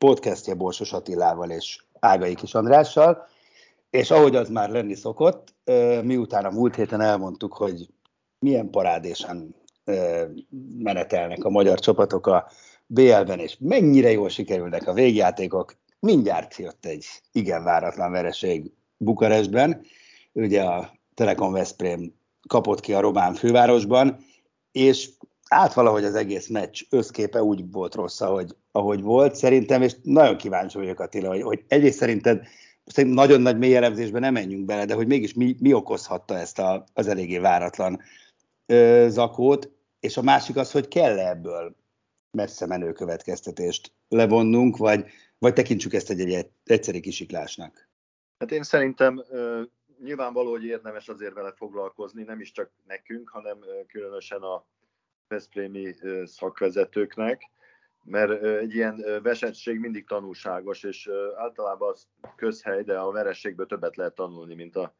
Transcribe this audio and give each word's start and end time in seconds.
podcastje 0.00 0.54
Borsos 0.54 0.92
Attilával 0.92 1.50
és 1.50 1.82
Ágai 1.98 2.34
Kis 2.34 2.54
Andrással. 2.54 3.26
És 3.90 4.10
ahogy 4.10 4.36
az 4.36 4.48
már 4.48 4.70
lenni 4.70 4.94
szokott, 4.94 5.54
miután 6.02 6.44
a 6.44 6.50
múlt 6.50 6.74
héten 6.74 7.00
elmondtuk, 7.00 7.52
hogy 7.52 7.88
milyen 8.38 8.70
parádésen 8.70 9.54
menetelnek 10.78 11.44
a 11.44 11.50
magyar 11.50 11.78
csapatok 11.78 12.26
a 12.26 12.48
BL-ben, 12.86 13.38
és 13.38 13.56
mennyire 13.58 14.10
jól 14.10 14.28
sikerülnek 14.28 14.86
a 14.86 14.92
végjátékok, 14.92 15.76
mindjárt 15.98 16.56
jött 16.56 16.84
egy 16.84 17.06
igen 17.32 17.64
váratlan 17.64 18.12
vereség 18.12 18.72
Bukarestben. 18.96 19.82
Ugye 20.32 20.62
a 20.62 20.92
Telekom 21.14 21.52
Veszprém 21.52 22.14
kapott 22.48 22.80
ki 22.80 22.92
a 22.92 23.00
román 23.00 23.34
fővárosban, 23.34 24.24
és 24.72 25.10
át 25.50 25.74
valahogy 25.74 26.04
az 26.04 26.14
egész 26.14 26.48
meccs 26.48 26.82
összképe 26.90 27.42
úgy 27.42 27.70
volt 27.70 27.94
rossz, 27.94 28.20
ahogy, 28.20 28.56
ahogy 28.72 29.02
volt 29.02 29.34
szerintem, 29.34 29.82
és 29.82 29.94
nagyon 30.02 30.36
kíváncsi 30.36 30.78
vagyok 30.78 31.00
Attila, 31.00 31.28
hogy, 31.28 31.42
hogy 31.42 31.64
egyrészt 31.68 31.98
szerinted 31.98 32.46
szerintem 32.84 33.24
nagyon 33.24 33.40
nagy 33.40 33.58
mély 33.58 33.76
elemzésben 33.76 34.20
nem 34.20 34.32
menjünk 34.32 34.64
bele, 34.64 34.84
de 34.84 34.94
hogy 34.94 35.06
mégis 35.06 35.34
mi, 35.34 35.56
mi 35.60 35.72
okozhatta 35.72 36.38
ezt 36.38 36.58
a, 36.58 36.84
az 36.92 37.06
eléggé 37.06 37.38
váratlan 37.38 38.00
ö, 38.66 39.06
zakót, 39.08 39.70
és 40.00 40.16
a 40.16 40.22
másik 40.22 40.56
az, 40.56 40.72
hogy 40.72 40.88
kell 40.88 41.18
-e 41.18 41.28
ebből 41.28 41.76
messze 42.30 42.66
menő 42.66 42.92
következtetést 42.92 43.92
levonnunk, 44.08 44.76
vagy, 44.76 45.04
vagy 45.38 45.52
tekintsük 45.52 45.92
ezt 45.92 46.10
egy, 46.10 46.20
egy 46.20 46.50
egyszerű 46.64 47.00
kisiklásnak? 47.00 47.88
Hát 48.38 48.52
én 48.52 48.62
szerintem 48.62 49.24
uh, 49.30 49.62
nyilvánvaló, 50.02 50.50
hogy 50.50 50.64
érdemes 50.64 51.08
azért 51.08 51.34
vele 51.34 51.52
foglalkozni, 51.56 52.22
nem 52.22 52.40
is 52.40 52.52
csak 52.52 52.70
nekünk, 52.86 53.28
hanem 53.28 53.58
uh, 53.58 53.86
különösen 53.86 54.42
a 54.42 54.64
Veszprémi 55.30 55.94
szakvezetőknek 56.24 57.50
mert 58.04 58.42
egy 58.42 58.74
ilyen 58.74 59.04
vesettség 59.22 59.78
mindig 59.78 60.06
tanulságos, 60.06 60.82
és 60.82 61.10
általában 61.36 61.88
az 61.88 62.08
közhely, 62.36 62.82
de 62.82 62.98
a 62.98 63.10
verességből 63.10 63.66
többet 63.66 63.96
lehet 63.96 64.14
tanulni, 64.14 64.54
mint 64.54 64.76
a, 64.76 64.94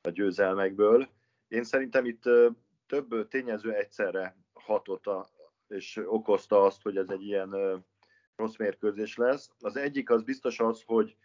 a 0.00 0.08
győzelmekből. 0.10 1.08
Én 1.48 1.64
szerintem 1.64 2.04
itt 2.04 2.22
több 2.86 3.28
tényező 3.28 3.72
egyszerre 3.72 4.36
hatott 4.52 5.06
a, 5.06 5.28
és 5.68 6.00
okozta 6.06 6.62
azt, 6.62 6.82
hogy 6.82 6.96
ez 6.96 7.08
egy 7.08 7.22
ilyen 7.22 7.84
rossz 8.36 8.56
mérkőzés 8.56 9.16
lesz. 9.16 9.50
Az 9.58 9.76
egyik 9.76 10.10
az 10.10 10.22
biztos 10.22 10.60
az, 10.60 10.82
hogy, 10.86 11.16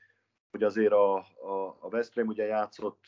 hogy 0.52 0.64
azért 0.64 0.94
a, 0.94 1.16
a, 1.18 1.78
a 1.80 1.90
Veszprém 1.90 2.28
ugye 2.28 2.46
játszott 2.46 3.04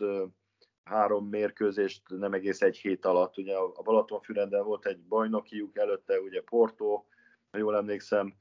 három 0.86 1.30
mérkőzést 1.30 2.02
nem 2.08 2.34
egész 2.34 2.62
egy 2.62 2.78
hét 2.78 3.06
alatt. 3.06 3.38
Ugye 3.38 3.56
a 3.56 3.82
Balatonfüreden 3.82 4.64
volt 4.64 4.86
egy 4.86 5.00
bajnokiuk, 5.00 5.78
előtte 5.78 6.20
ugye 6.20 6.42
Porto, 6.42 7.04
ha 7.52 7.58
jól 7.58 7.76
emlékszem, 7.76 8.36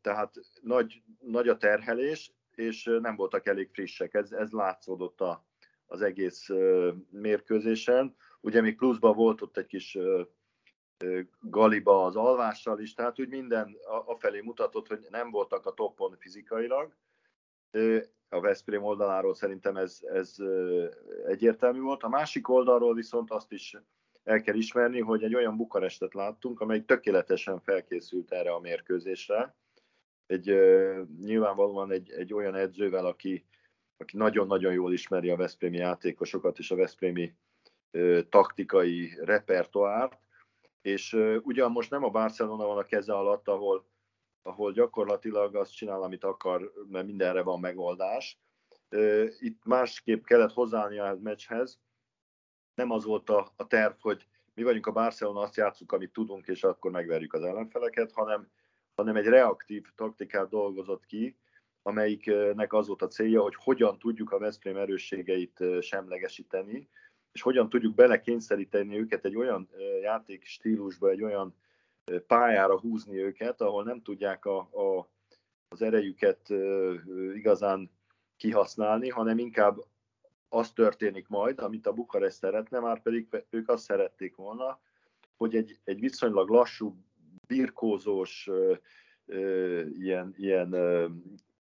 tehát 0.00 0.34
nagy, 0.60 1.02
nagy 1.20 1.48
a 1.48 1.56
terhelés, 1.56 2.32
és 2.54 2.84
nem 3.00 3.16
voltak 3.16 3.46
elég 3.46 3.70
frissek. 3.72 4.14
Ez, 4.14 4.32
ez 4.32 4.50
látszódott 4.50 5.20
a, 5.20 5.46
az 5.86 6.02
egész 6.02 6.48
mérkőzésen. 7.10 8.16
Ugye 8.40 8.60
még 8.60 8.76
pluszban 8.76 9.14
volt 9.14 9.42
ott 9.42 9.56
egy 9.56 9.66
kis 9.66 9.98
galiba 11.40 12.04
az 12.04 12.16
alvással 12.16 12.80
is, 12.80 12.94
tehát 12.94 13.20
úgy 13.20 13.28
minden 13.28 13.76
afelé 14.04 14.40
mutatott, 14.40 14.86
hogy 14.86 15.06
nem 15.10 15.30
voltak 15.30 15.66
a 15.66 15.74
toppon 15.74 16.16
fizikailag. 16.18 16.96
A 18.36 18.40
Veszprém 18.40 18.82
oldaláról 18.82 19.34
szerintem 19.34 19.76
ez, 19.76 20.00
ez 20.02 20.36
egyértelmű 21.26 21.80
volt. 21.80 22.02
A 22.02 22.08
másik 22.08 22.48
oldalról 22.48 22.94
viszont 22.94 23.30
azt 23.30 23.52
is 23.52 23.76
el 24.24 24.40
kell 24.40 24.54
ismerni, 24.54 25.00
hogy 25.00 25.22
egy 25.22 25.34
olyan 25.34 25.56
Bukarestet 25.56 26.14
láttunk, 26.14 26.60
amely 26.60 26.84
tökéletesen 26.84 27.60
felkészült 27.60 28.32
erre 28.32 28.52
a 28.52 28.60
mérkőzésre. 28.60 29.56
Egy, 30.26 30.44
nyilvánvalóan 31.20 31.90
egy, 31.90 32.10
egy 32.10 32.34
olyan 32.34 32.54
edzővel, 32.54 33.06
aki, 33.06 33.46
aki 33.96 34.16
nagyon-nagyon 34.16 34.72
jól 34.72 34.92
ismeri 34.92 35.30
a 35.30 35.36
Veszprémi 35.36 35.76
játékosokat 35.76 36.58
és 36.58 36.70
a 36.70 36.76
Veszprémi 36.76 37.34
taktikai 38.28 39.18
repertoárt, 39.20 40.18
és 40.82 41.12
ugyan 41.42 41.70
most 41.70 41.90
nem 41.90 42.04
a 42.04 42.10
Barcelona 42.10 42.66
van 42.66 42.78
a 42.78 42.82
keze 42.82 43.12
alatt, 43.12 43.48
ahol, 43.48 43.86
ahol 44.46 44.72
gyakorlatilag 44.72 45.54
azt 45.54 45.74
csinál, 45.74 46.02
amit 46.02 46.24
akar, 46.24 46.72
mert 46.90 47.06
mindenre 47.06 47.42
van 47.42 47.60
megoldás. 47.60 48.38
Itt 49.38 49.64
másképp 49.64 50.24
kellett 50.24 50.52
hozzáállni 50.52 50.98
a 50.98 51.18
meccshez, 51.22 51.80
nem 52.74 52.90
az 52.90 53.04
volt 53.04 53.30
a, 53.30 53.52
a 53.56 53.66
terv, 53.66 53.94
hogy 54.00 54.26
mi 54.54 54.62
vagyunk 54.62 54.86
a 54.86 54.92
Barcelona, 54.92 55.40
azt 55.40 55.56
játszunk, 55.56 55.92
amit 55.92 56.12
tudunk, 56.12 56.46
és 56.46 56.64
akkor 56.64 56.90
megverjük 56.90 57.32
az 57.32 57.42
ellenfeleket, 57.42 58.12
hanem, 58.12 58.48
hanem 58.94 59.16
egy 59.16 59.26
reaktív 59.26 59.86
taktikát 59.94 60.48
dolgozott 60.48 61.06
ki, 61.06 61.36
amelyiknek 61.82 62.72
az 62.72 62.86
volt 62.86 63.02
a 63.02 63.08
célja, 63.08 63.42
hogy 63.42 63.54
hogyan 63.54 63.98
tudjuk 63.98 64.32
a 64.32 64.38
Veszprém 64.38 64.76
erősségeit 64.76 65.64
semlegesíteni, 65.80 66.88
és 67.32 67.42
hogyan 67.42 67.68
tudjuk 67.68 67.94
belekényszeríteni 67.94 68.98
őket 68.98 69.24
egy 69.24 69.36
olyan 69.36 69.68
játékstílusba, 70.02 71.10
egy 71.10 71.22
olyan 71.22 71.54
pályára 72.26 72.80
húzni 72.80 73.22
őket, 73.22 73.60
ahol 73.60 73.84
nem 73.84 74.02
tudják 74.02 74.44
a, 74.44 74.58
a, 74.58 75.10
az 75.68 75.82
erejüket 75.82 76.48
igazán 77.34 77.90
kihasználni, 78.36 79.08
hanem 79.08 79.38
inkább 79.38 79.78
az 80.48 80.72
történik 80.72 81.28
majd, 81.28 81.60
amit 81.60 81.86
a 81.86 81.92
Bukarest 81.92 82.36
szeretne, 82.36 82.78
már 82.78 83.02
pedig 83.02 83.44
ők 83.50 83.68
azt 83.68 83.84
szerették 83.84 84.36
volna, 84.36 84.80
hogy 85.36 85.56
egy, 85.56 85.78
egy 85.84 86.00
viszonylag 86.00 86.48
lassú, 86.48 86.96
birkózós, 87.46 88.46
ö, 88.48 88.74
ö, 89.26 89.80
ilyen, 89.86 90.34
ilyen 90.36 90.72
ö, 90.72 91.08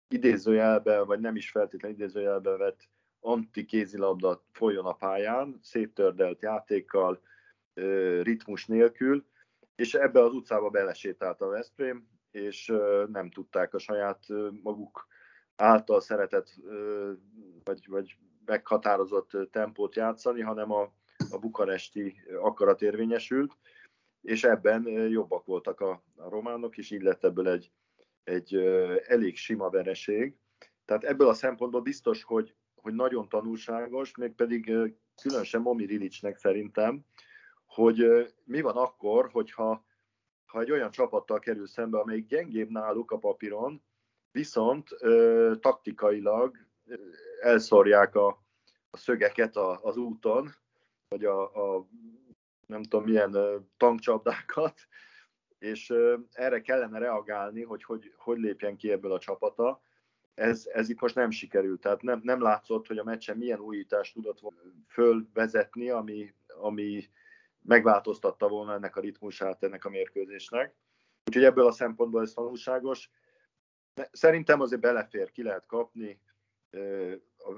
idézőjelbe, 0.07 1.03
vagy 1.03 1.19
nem 1.19 1.35
is 1.35 1.49
feltétlenül 1.49 1.97
idézőjelbe 1.97 2.57
vett 2.57 2.89
antikézilabda 3.19 4.43
folyjon 4.51 4.85
a 4.85 4.93
pályán, 4.93 5.59
széttördelt 5.61 6.41
játékkal, 6.41 7.21
ö, 7.73 8.21
ritmus 8.21 8.65
nélkül, 8.65 9.25
és 9.77 9.93
ebbe 9.93 10.23
az 10.23 10.33
utcába 10.33 10.69
belesétált 10.69 11.41
a 11.41 11.47
Veszprém, 11.47 12.07
és 12.31 12.73
nem 13.07 13.29
tudták 13.29 13.73
a 13.73 13.79
saját 13.79 14.25
maguk 14.63 15.07
által 15.55 16.01
szeretett, 16.01 16.55
vagy, 17.63 17.87
vagy 17.87 18.17
meghatározott 18.45 19.31
tempót 19.51 19.95
játszani, 19.95 20.41
hanem 20.41 20.71
a, 20.71 20.81
a 21.29 21.37
bukaresti 21.39 22.15
akarat 22.41 22.81
érvényesült, 22.81 23.57
és 24.21 24.43
ebben 24.43 24.87
jobbak 25.09 25.45
voltak 25.45 25.79
a, 25.79 26.03
a 26.15 26.29
románok, 26.29 26.77
és 26.77 26.91
így 26.91 27.01
lett 27.01 27.23
ebből 27.23 27.49
egy, 27.49 27.71
egy 28.23 28.55
elég 29.07 29.35
sima 29.35 29.69
vereség. 29.69 30.35
Tehát 30.85 31.03
ebből 31.03 31.27
a 31.27 31.33
szempontból 31.33 31.81
biztos, 31.81 32.23
hogy, 32.23 32.55
hogy 32.75 32.93
nagyon 32.93 33.29
tanulságos, 33.29 34.15
mégpedig 34.15 34.73
különösen 35.21 35.61
Momi 35.61 35.85
Rilicsnek 35.85 36.37
szerintem, 36.37 37.05
hogy 37.77 38.27
mi 38.43 38.61
van 38.61 38.75
akkor, 38.75 39.29
hogyha 39.31 39.85
ha 40.45 40.59
egy 40.61 40.71
olyan 40.71 40.91
csapattal 40.91 41.39
kerül 41.39 41.67
szembe, 41.67 41.99
amelyik 41.99 42.25
gyengébb 42.25 42.69
náluk 42.69 43.11
a 43.11 43.17
papíron, 43.17 43.83
viszont 44.31 44.89
ö, 44.99 45.53
taktikailag 45.59 46.57
elszorják 47.41 48.15
a, 48.15 48.27
a 48.89 48.97
szögeket 48.97 49.55
a, 49.55 49.79
az 49.83 49.97
úton, 49.97 50.49
vagy 51.07 51.25
a, 51.25 51.41
a 51.75 51.87
nem 52.67 52.83
tudom 52.83 53.05
milyen 53.05 53.37
tankcsapdákat, 53.77 54.73
és 55.59 55.93
erre 56.31 56.61
kellene 56.61 56.99
reagálni, 56.99 57.63
hogy 57.63 57.83
hogy, 57.83 58.13
hogy 58.17 58.37
lépjen 58.37 58.77
ki 58.77 58.91
ebből 58.91 59.11
a 59.11 59.19
csapata. 59.19 59.81
Ez, 60.33 60.65
ez 60.73 60.89
itt 60.89 61.01
most 61.01 61.15
nem 61.15 61.31
sikerült, 61.31 61.81
tehát 61.81 62.01
nem, 62.01 62.19
nem 62.23 62.41
látszott, 62.41 62.87
hogy 62.87 62.97
a 62.97 63.03
meccsen 63.03 63.37
milyen 63.37 63.59
újítást 63.59 64.13
tudott 64.13 64.39
fölvezetni, 64.87 65.89
ami, 65.89 66.33
ami 66.47 67.09
megváltoztatta 67.67 68.47
volna 68.47 68.73
ennek 68.73 68.95
a 68.95 68.99
ritmusát 68.99 69.63
ennek 69.63 69.85
a 69.85 69.89
mérkőzésnek. 69.89 70.75
Úgyhogy 71.25 71.43
ebből 71.43 71.65
a 71.65 71.71
szempontból 71.71 72.21
ez 72.21 72.33
tanulságos. 72.33 73.09
Szerintem 74.11 74.61
azért 74.61 74.81
belefér, 74.81 75.31
ki 75.31 75.43
lehet 75.43 75.65
kapni, 75.65 76.21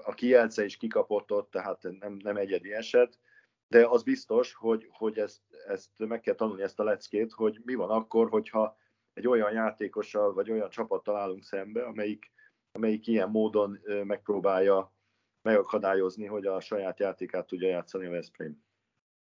a 0.03 0.13
Kielce 0.13 0.65
is 0.65 0.77
kikapott 0.77 1.31
ott, 1.31 1.51
tehát 1.51 1.81
nem, 1.99 2.13
nem 2.13 2.37
egyedi 2.37 2.73
eset, 2.73 3.19
de 3.67 3.87
az 3.87 4.03
biztos, 4.03 4.53
hogy, 4.53 4.87
hogy 4.91 5.17
ezt, 5.17 5.41
ezt 5.67 5.89
meg 5.97 6.19
kell 6.19 6.35
tanulni 6.35 6.61
ezt 6.61 6.79
a 6.79 6.83
leckét, 6.83 7.31
hogy 7.31 7.61
mi 7.63 7.73
van 7.73 7.89
akkor, 7.89 8.29
hogyha 8.29 8.77
egy 9.13 9.27
olyan 9.27 9.51
játékossal 9.51 10.33
vagy 10.33 10.51
olyan 10.51 10.69
csapattal 10.69 11.15
állunk 11.15 11.43
szembe, 11.43 11.83
amelyik, 11.83 12.31
amelyik 12.71 13.07
ilyen 13.07 13.29
módon 13.29 13.79
megpróbálja 14.03 14.93
megakadályozni, 15.41 16.25
hogy 16.25 16.45
a 16.45 16.59
saját 16.59 16.99
játékát 16.99 17.47
tudja 17.47 17.67
játszani 17.67 18.05
a 18.05 18.09
Veszprém. 18.09 18.63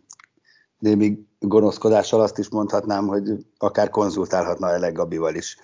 Némi 0.81 1.19
gonoszkodással 1.38 2.21
azt 2.21 2.38
is 2.38 2.49
mondhatnám, 2.49 3.06
hogy 3.06 3.47
akár 3.59 3.91
konzultálhatna 3.91 4.71
Elek 4.71 4.93
Gabival 4.93 5.35
is 5.35 5.56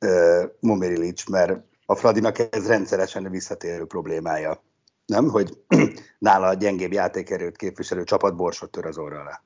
uh, 0.00 0.50
Momiri 0.60 1.12
mert 1.30 1.64
a 1.86 1.94
Fradinak 1.94 2.38
ez 2.38 2.66
rendszeresen 2.66 3.30
visszatérő 3.30 3.84
problémája. 3.84 4.62
Nem? 5.06 5.28
Hogy 5.28 5.64
nála 6.18 6.46
a 6.46 6.54
gyengébb 6.54 6.92
játékerőt 6.92 7.56
képviselő 7.56 8.04
csapat 8.04 8.36
borsot 8.36 8.70
tör 8.70 8.86
az 8.86 8.98
orra 8.98 9.20
alá. 9.20 9.42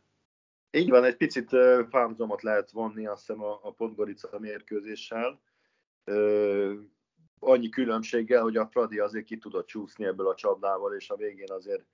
Így 0.71 0.91
van, 0.91 1.05
egy 1.05 1.17
picit 1.17 1.51
fámzomot 1.91 2.43
lehet 2.43 2.71
vonni 2.71 3.07
azt 3.07 3.27
hiszem 3.27 3.43
a, 3.43 3.61
a 3.63 3.73
Podgorica 3.73 4.39
mérkőzéssel. 4.39 5.41
annyi 7.39 7.69
különbséggel, 7.69 8.43
hogy 8.43 8.57
a 8.57 8.69
Fradi 8.71 8.99
azért 8.99 9.25
ki 9.25 9.39
tudott 9.39 9.67
csúszni 9.67 10.05
ebből 10.05 10.29
a 10.29 10.35
csapdával, 10.35 10.95
és 10.95 11.11
a 11.11 11.17
végén 11.17 11.53
azért 11.53 11.85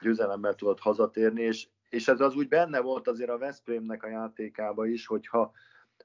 győzelemmel 0.00 0.54
tudott 0.54 0.80
hazatérni, 0.80 1.42
és, 1.42 1.68
és 1.94 2.08
ez 2.08 2.20
az 2.20 2.34
úgy 2.34 2.48
benne 2.48 2.80
volt 2.80 3.08
azért 3.08 3.30
a 3.30 3.38
Veszprémnek 3.38 4.02
a 4.02 4.08
játékába 4.08 4.86
is, 4.86 5.06
hogyha 5.06 5.52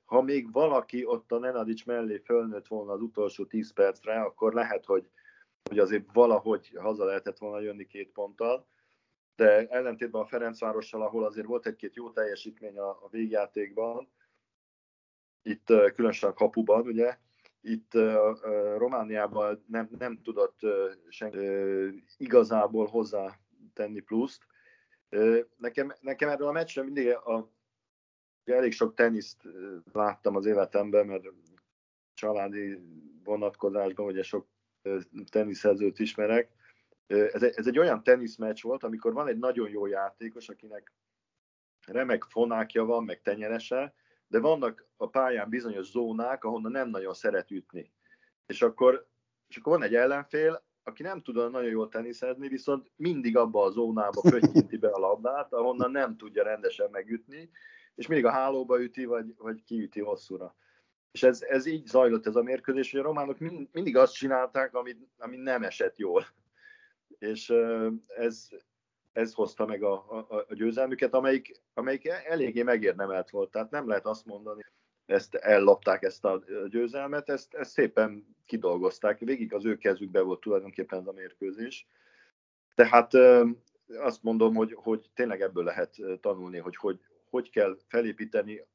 ha 0.05 0.21
még 0.21 0.51
valaki 0.51 1.05
ott 1.05 1.31
a 1.31 1.39
Nenadics 1.39 1.85
mellé 1.85 2.17
fölnőtt 2.17 2.67
volna 2.67 2.91
az 2.91 3.01
utolsó 3.01 3.45
10 3.45 3.73
percre, 3.73 4.21
akkor 4.21 4.53
lehet, 4.53 4.85
hogy, 4.85 5.09
hogy 5.69 5.79
azért 5.79 6.05
valahogy 6.13 6.71
haza 6.75 7.05
lehetett 7.05 7.37
volna 7.37 7.59
jönni 7.59 7.85
két 7.85 8.11
ponttal. 8.11 8.67
De 9.35 9.67
ellentétben 9.67 10.21
a 10.21 10.25
Ferencvárossal, 10.25 11.01
ahol 11.01 11.25
azért 11.25 11.47
volt 11.47 11.65
egy-két 11.65 11.95
jó 11.95 12.09
teljesítmény 12.09 12.77
a, 12.77 12.89
a 12.89 13.07
végjátékban, 13.11 14.09
itt 15.41 15.65
különösen 15.65 16.29
a 16.29 16.33
kapuban, 16.33 16.81
ugye, 16.85 17.17
itt 17.61 17.93
uh, 17.93 18.39
Romániában 18.77 19.63
nem, 19.67 19.89
nem 19.97 20.21
tudott 20.21 20.63
uh, 20.63 20.71
senki 21.09 21.37
uh, 21.37 21.93
igazából 22.17 22.85
hozzá 22.85 23.39
tenni 23.73 23.99
pluszt. 23.99 24.47
Nekem, 25.57 25.93
nekem 26.01 26.29
erről 26.29 26.47
a 26.47 26.51
meccsről 26.51 26.83
mindig 26.83 27.09
a, 27.09 27.51
elég 28.43 28.71
sok 28.71 28.93
teniszt 28.93 29.41
láttam 29.91 30.35
az 30.35 30.45
életemben, 30.45 31.05
mert 31.05 31.25
családi 32.13 32.81
vonatkozásban 33.23 34.05
ugye 34.05 34.23
sok 34.23 34.47
teniszezőt 35.29 35.99
ismerek. 35.99 36.51
Ez 37.07 37.43
egy, 37.43 37.53
ez 37.55 37.67
egy 37.67 37.79
olyan 37.79 38.03
teniszmeccs 38.03 38.61
volt, 38.61 38.83
amikor 38.83 39.13
van 39.13 39.27
egy 39.27 39.37
nagyon 39.37 39.69
jó 39.69 39.85
játékos, 39.85 40.49
akinek 40.49 40.93
remek 41.87 42.23
fonákja 42.23 42.85
van, 42.85 43.03
meg 43.03 43.21
tenyerese, 43.21 43.93
de 44.27 44.39
vannak 44.39 44.87
a 44.97 45.09
pályán 45.09 45.49
bizonyos 45.49 45.89
zónák, 45.89 46.43
ahonnan 46.43 46.71
nem 46.71 46.89
nagyon 46.89 47.13
szeret 47.13 47.51
ütni. 47.51 47.91
És 48.45 48.61
akkor, 48.61 49.07
és 49.47 49.57
akkor 49.57 49.73
van 49.73 49.83
egy 49.83 49.95
ellenfél, 49.95 50.63
aki 50.89 51.03
nem 51.03 51.21
tud 51.21 51.35
nagyon 51.35 51.69
jól 51.69 51.89
teniszezni, 51.89 52.47
viszont 52.47 52.91
mindig 52.95 53.37
abba 53.37 53.63
a 53.63 53.69
zónába 53.69 54.21
pöttyinti 54.21 54.77
be 54.77 54.87
a 54.87 54.99
labdát, 54.99 55.53
ahonnan 55.53 55.91
nem 55.91 56.17
tudja 56.17 56.43
rendesen 56.43 56.89
megütni, 56.91 57.49
és 57.95 58.07
mindig 58.07 58.25
a 58.25 58.31
hálóba 58.31 58.81
üti, 58.81 59.05
vagy, 59.05 59.35
vagy 59.37 59.63
kiüti 59.63 60.01
hosszúra. 60.01 60.55
És 61.11 61.23
ez, 61.23 61.41
ez 61.41 61.65
így 61.65 61.85
zajlott 61.85 62.25
ez 62.25 62.35
a 62.35 62.43
mérkőzés, 62.43 62.91
hogy 62.91 62.99
a 62.99 63.03
románok 63.03 63.39
mind, 63.39 63.67
mindig 63.71 63.97
azt 63.97 64.13
csinálták, 64.13 64.75
ami, 64.75 64.95
ami 65.17 65.35
nem 65.35 65.63
esett 65.63 65.97
jól. 65.97 66.25
És 67.19 67.53
ez, 68.07 68.49
ez 69.11 69.33
hozta 69.33 69.65
meg 69.65 69.83
a, 69.83 69.93
a, 69.93 70.45
a 70.47 70.53
győzelmüket, 70.53 71.13
amelyik, 71.13 71.61
amelyik 71.73 72.07
eléggé 72.07 72.63
megérdemelt 72.63 73.29
volt. 73.29 73.51
Tehát 73.51 73.71
nem 73.71 73.87
lehet 73.87 74.05
azt 74.05 74.25
mondani, 74.25 74.65
ezt 75.09 75.35
ellopták 75.35 76.03
ezt 76.03 76.25
a 76.25 76.43
győzelmet, 76.69 77.29
ezt, 77.29 77.53
ezt 77.53 77.71
szépen 77.71 78.35
kidolgozták. 78.45 79.19
Végig 79.19 79.53
az 79.53 79.65
ő 79.65 79.77
kezükbe 79.77 80.21
volt 80.21 80.39
tulajdonképpen 80.39 80.99
ez 80.99 81.07
a 81.07 81.11
mérkőzés. 81.11 81.87
Tehát 82.75 83.13
azt 83.87 84.23
mondom, 84.23 84.55
hogy, 84.55 84.73
hogy 84.73 85.09
tényleg 85.13 85.41
ebből 85.41 85.63
lehet 85.63 85.95
tanulni, 86.21 86.57
hogy, 86.57 86.75
hogy 86.75 86.99
hogy 87.29 87.49
kell 87.49 87.77
felépíteni 87.87 88.67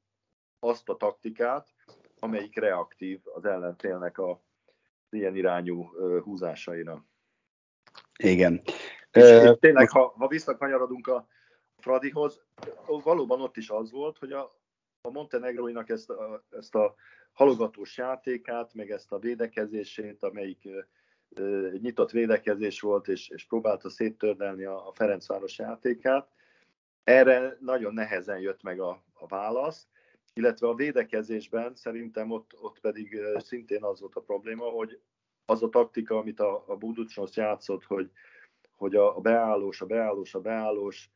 azt 0.59 0.89
a 0.89 0.97
taktikát, 0.97 1.69
amelyik 2.19 2.59
reaktív 2.59 3.21
az 3.25 3.45
ellenfélnek 3.45 4.19
a 4.19 4.43
ilyen 5.11 5.37
irányú 5.37 5.85
húzásaira. 6.23 7.05
Igen. 8.17 8.63
És, 9.11 9.23
és 9.23 9.51
tényleg, 9.61 9.91
ha, 9.91 10.15
ha 10.17 10.29
visszakanyarodunk 10.29 11.07
a 11.07 11.29
Fradihoz, 11.77 12.45
valóban 12.87 13.41
ott 13.41 13.57
is 13.57 13.71
az 13.71 13.91
volt, 13.91 14.19
hogy 14.19 14.33
a, 14.33 14.51
a 15.05 15.11
Montenegroinak 15.11 15.89
ezt 15.89 16.11
a, 16.11 16.45
ezt 16.51 16.75
a 16.75 16.95
halogatós 17.33 17.97
játékát, 17.97 18.75
meg 18.75 18.91
ezt 18.91 19.13
a 19.13 19.19
védekezését, 19.19 20.23
amelyik 20.23 20.69
egy 21.73 21.81
nyitott 21.81 22.11
védekezés 22.11 22.81
volt, 22.81 23.09
és, 23.09 23.29
és 23.29 23.47
próbálta 23.47 23.89
széttördelni 23.89 24.65
a, 24.65 24.89
a 24.89 24.93
Ferencváros 24.93 25.59
játékát, 25.59 26.29
erre 27.05 27.57
nagyon 27.61 27.95
nehezen 27.95 28.39
jött 28.41 28.63
meg 28.63 28.81
a, 28.81 29.03
a 29.13 29.27
válasz, 29.27 29.89
illetve 30.35 30.69
a 30.69 30.75
védekezésben 30.75 31.75
szerintem 31.75 32.31
ott, 32.31 32.57
ott 32.61 32.81
pedig 32.81 33.21
szintén 33.37 33.85
az 33.85 34.01
volt 34.01 34.15
a 34.15 34.21
probléma, 34.21 34.65
hogy 34.65 35.01
az 35.45 35.63
a 35.63 35.69
taktika, 35.69 36.19
amit 36.19 36.41
a, 36.41 36.65
a 36.67 36.77
Buducsnos 36.77 37.37
játszott, 37.37 37.85
hogy, 37.85 38.11
hogy 38.77 38.95
a, 38.95 39.17
a 39.17 39.21
beállós, 39.21 39.81
a 39.81 39.87
beállós, 39.87 40.35
a 40.35 40.41
beállós, 40.41 41.11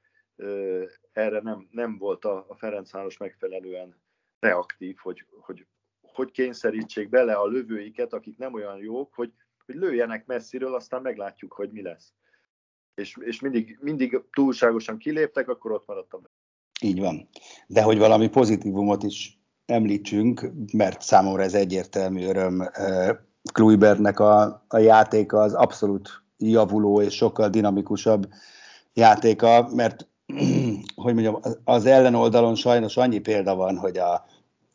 erre 1.12 1.40
nem, 1.40 1.68
nem 1.70 1.98
volt 1.98 2.24
a, 2.24 2.44
a 2.48 2.54
Ferencváros 2.56 3.16
megfelelően 3.16 4.00
reaktív, 4.38 4.96
hogy, 5.02 5.24
hogy 5.40 5.66
hogy 6.00 6.30
kényszerítsék 6.30 7.08
bele 7.08 7.34
a 7.34 7.46
lövőiket, 7.46 8.12
akik 8.12 8.38
nem 8.38 8.54
olyan 8.54 8.78
jók, 8.78 9.14
hogy, 9.14 9.32
hogy 9.66 9.74
lőjenek 9.74 10.26
messziről, 10.26 10.74
aztán 10.74 11.02
meglátjuk, 11.02 11.52
hogy 11.52 11.70
mi 11.70 11.82
lesz 11.82 12.12
és, 12.98 13.16
és 13.20 13.40
mindig, 13.40 13.78
mindig 13.80 14.20
túlságosan 14.32 14.98
kiléptek, 14.98 15.48
akkor 15.48 15.72
ott 15.72 15.86
maradtam. 15.86 16.20
Így 16.80 17.00
van. 17.00 17.28
De 17.66 17.82
hogy 17.82 17.98
valami 17.98 18.28
pozitívumot 18.28 19.02
is 19.02 19.40
említsünk, 19.66 20.52
mert 20.72 21.02
számomra 21.02 21.42
ez 21.42 21.54
egyértelmű 21.54 22.24
öröm. 22.24 22.70
Kluibernek 23.52 24.20
a, 24.20 24.64
a 24.68 24.78
játéka 24.78 25.38
az 25.38 25.54
abszolút 25.54 26.22
javuló 26.36 27.00
és 27.00 27.14
sokkal 27.14 27.48
dinamikusabb 27.48 28.28
játéka, 28.92 29.68
mert 29.74 30.07
hogy 31.04 31.14
mondjam, 31.14 31.40
az 31.64 31.86
ellenoldalon 31.86 32.54
sajnos 32.54 32.96
annyi 32.96 33.18
példa 33.18 33.54
van, 33.54 33.76
hogy 33.76 33.98
a, 33.98 34.26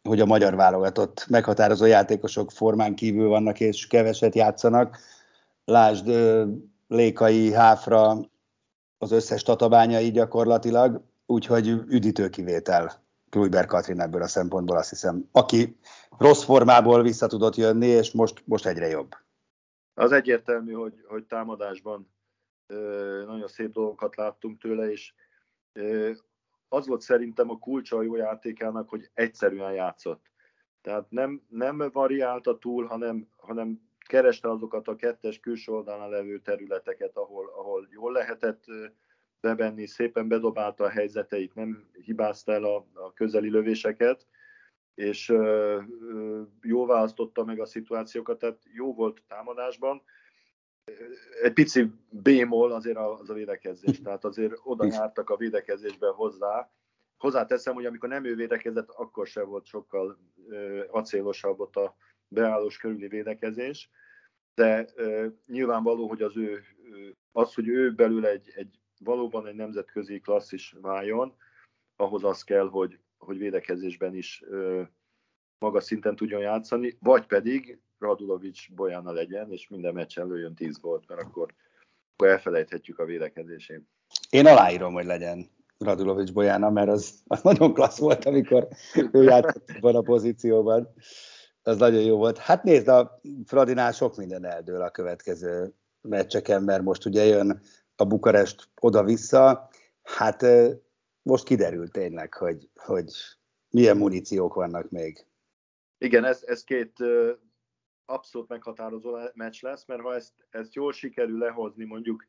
hogy 0.03 0.19
a 0.19 0.25
magyar 0.25 0.55
válogatott 0.55 1.25
meghatározó 1.29 1.85
játékosok 1.85 2.51
formán 2.51 2.95
kívül 2.95 3.27
vannak 3.27 3.59
és 3.59 3.87
keveset 3.87 4.35
játszanak. 4.35 4.97
Lásd 5.65 6.11
Lékai, 6.87 7.53
Háfra, 7.53 8.17
az 8.97 9.11
összes 9.11 9.43
tatabányai 9.43 10.11
gyakorlatilag, 10.11 11.01
úgyhogy 11.25 11.67
üdítő 11.67 12.29
kivétel 12.29 13.01
Kluiber 13.29 13.65
Katrin 13.65 13.99
ebből 13.99 14.21
a 14.21 14.27
szempontból 14.27 14.77
azt 14.77 14.89
hiszem, 14.89 15.29
aki 15.31 15.77
rossz 16.17 16.43
formából 16.43 17.01
vissza 17.01 17.27
tudott 17.27 17.55
jönni, 17.55 17.87
és 17.87 18.11
most, 18.11 18.43
most 18.45 18.65
egyre 18.65 18.87
jobb. 18.87 19.15
Az 19.93 20.11
egyértelmű, 20.11 20.71
hogy, 20.71 20.93
hogy 21.07 21.23
támadásban 21.23 22.11
nagyon 23.25 23.47
szép 23.47 23.71
dolgokat 23.71 24.15
láttunk 24.15 24.61
tőle, 24.61 24.91
és 24.91 25.13
az 26.69 26.87
volt 26.87 27.01
szerintem 27.01 27.49
a 27.49 27.59
kulcsa 27.59 27.97
a 27.97 28.01
jó 28.01 28.15
játékának, 28.15 28.89
hogy 28.89 29.09
egyszerűen 29.13 29.73
játszott. 29.73 30.31
Tehát 30.81 31.11
nem, 31.11 31.41
nem 31.49 31.89
variálta 31.91 32.57
túl, 32.57 32.85
hanem, 32.85 33.27
hanem 33.37 33.81
kereste 34.07 34.49
azokat 34.49 34.87
a 34.87 34.95
kettes 34.95 35.39
külső 35.39 35.71
oldalán 35.71 36.09
levő 36.09 36.39
területeket, 36.39 37.17
ahol, 37.17 37.51
ahol 37.55 37.87
jól 37.91 38.11
lehetett 38.11 38.63
bevenni, 39.39 39.85
szépen 39.85 40.27
bedobálta 40.27 40.83
a 40.83 40.89
helyzeteit, 40.89 41.55
nem 41.55 41.89
hibázta 42.01 42.51
el 42.51 42.63
a, 42.63 42.85
a 42.93 43.13
közeli 43.13 43.49
lövéseket, 43.49 44.27
és 44.95 45.33
jó 46.61 46.85
választotta 46.85 47.43
meg 47.43 47.59
a 47.59 47.65
szituációkat, 47.65 48.39
tehát 48.39 48.59
jó 48.73 48.93
volt 48.93 49.23
támadásban. 49.27 50.01
Egy 51.41 51.53
pici 51.53 51.91
bémol 52.09 52.71
azért 52.71 52.97
az 52.97 53.29
a 53.29 53.33
védekezés, 53.33 54.01
tehát 54.01 54.25
azért 54.25 54.53
oda 54.63 54.85
jártak 54.85 55.29
a 55.29 55.37
védekezésbe 55.37 56.07
hozzá, 56.07 56.71
hozzáteszem, 57.17 57.73
hogy 57.73 57.85
amikor 57.85 58.09
nem 58.09 58.25
ő 58.25 58.35
védekezett, 58.35 58.89
akkor 58.89 59.27
se 59.27 59.43
volt 59.43 59.65
sokkal 59.65 60.17
acélosabb 60.91 61.59
ott 61.59 61.75
a 61.75 61.95
beállós 62.27 62.77
körüli 62.77 63.07
védekezés, 63.07 63.89
de 64.55 64.87
nyilvánvaló, 65.45 66.07
hogy 66.07 66.21
az 66.21 66.37
ő, 66.37 66.63
az, 67.31 67.53
hogy 67.53 67.67
ő 67.67 67.93
belül 67.93 68.25
egy, 68.25 68.51
egy 68.55 68.79
valóban 68.99 69.47
egy 69.47 69.55
nemzetközi 69.55 70.19
klasszis 70.19 70.75
váljon, 70.81 71.35
ahhoz 71.95 72.23
az 72.23 72.43
kell, 72.43 72.69
hogy, 72.69 72.99
hogy 73.17 73.37
védekezésben 73.37 74.15
is 74.15 74.43
magas 75.59 75.83
szinten 75.83 76.15
tudjon 76.15 76.41
játszani, 76.41 76.97
vagy 76.99 77.25
pedig 77.25 77.79
Radulovics 78.03 78.71
Bojana 78.71 79.11
legyen, 79.11 79.51
és 79.51 79.67
minden 79.67 79.93
meccsen 79.93 80.27
lőjön 80.27 80.55
10 80.55 80.79
gólt, 80.79 81.07
mert 81.07 81.21
akkor, 81.21 81.53
akkor 82.13 82.27
elfelejthetjük 82.27 82.99
a 82.99 83.05
védekezését. 83.05 83.81
Én 84.29 84.45
aláírom, 84.45 84.93
hogy 84.93 85.05
legyen 85.05 85.49
Radulovics 85.77 86.33
Bojana, 86.33 86.69
mert 86.69 86.89
az, 86.89 87.13
az 87.27 87.41
nagyon 87.41 87.73
klassz 87.73 87.99
volt, 87.99 88.25
amikor 88.25 88.67
ő 89.11 89.23
játszott 89.23 89.69
ebben 89.69 89.95
a 89.95 90.01
pozícióban. 90.01 90.93
Az 91.61 91.77
nagyon 91.77 92.01
jó 92.01 92.17
volt. 92.17 92.37
Hát 92.37 92.63
nézd, 92.63 92.87
a 92.87 93.21
Fradinál 93.45 93.91
sok 93.91 94.15
minden 94.15 94.45
eldől 94.45 94.81
a 94.81 94.89
következő 94.89 95.73
meccseken, 96.01 96.63
mert 96.63 96.83
most 96.83 97.05
ugye 97.05 97.23
jön 97.23 97.61
a 97.95 98.05
Bukarest 98.05 98.69
oda-vissza. 98.79 99.69
Hát 100.01 100.45
most 101.21 101.43
kiderült 101.43 101.91
tényleg, 101.91 102.33
hogy, 102.33 102.69
hogy 102.75 103.13
milyen 103.69 103.97
muníciók 103.97 104.53
vannak 104.53 104.89
még. 104.89 105.25
Igen, 105.97 106.25
ez, 106.25 106.43
ez 106.45 106.63
két 106.63 106.97
abszolút 108.13 108.47
meghatározó 108.47 109.17
meccs 109.33 109.61
lesz, 109.61 109.85
mert 109.85 110.01
ha 110.01 110.15
ezt, 110.15 110.33
ezt 110.49 110.73
jól 110.73 110.93
sikerül 110.93 111.37
lehozni, 111.37 111.85
mondjuk 111.85 112.25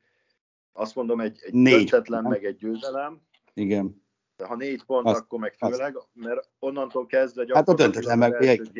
azt 0.72 0.94
mondom, 0.94 1.20
egy, 1.20 1.38
egy 1.42 1.62
döntetlen, 1.62 2.22
meg 2.22 2.44
egy 2.44 2.56
győzelem. 2.56 3.20
Igen. 3.54 4.02
De 4.36 4.46
ha 4.46 4.56
négy 4.56 4.84
pont, 4.84 5.06
azt, 5.06 5.20
akkor 5.20 5.38
meg 5.38 5.54
főleg, 5.54 5.96
azt. 5.96 6.08
mert 6.12 6.50
onnantól 6.58 7.06
kezdve 7.06 7.46
Hát 7.54 7.68
a 7.68 7.74
döntetlen 7.74 8.18
meg. 8.18 8.36
Két, 8.36 8.70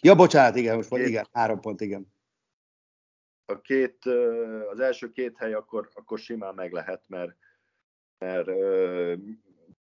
ja, 0.00 0.14
bocsánat, 0.14 0.56
igen, 0.56 0.76
most 0.76 0.88
két, 0.88 1.06
igen, 1.06 1.26
három 1.32 1.60
pont, 1.60 1.80
igen. 1.80 2.12
A 3.46 3.60
két, 3.60 4.04
az 4.70 4.80
első 4.80 5.12
két 5.12 5.36
hely 5.36 5.54
akkor, 5.54 5.88
akkor 5.94 6.18
simán 6.18 6.54
meg 6.54 6.72
lehet, 6.72 7.04
mert, 7.08 7.36
mert 8.18 8.48
ö, 8.48 9.14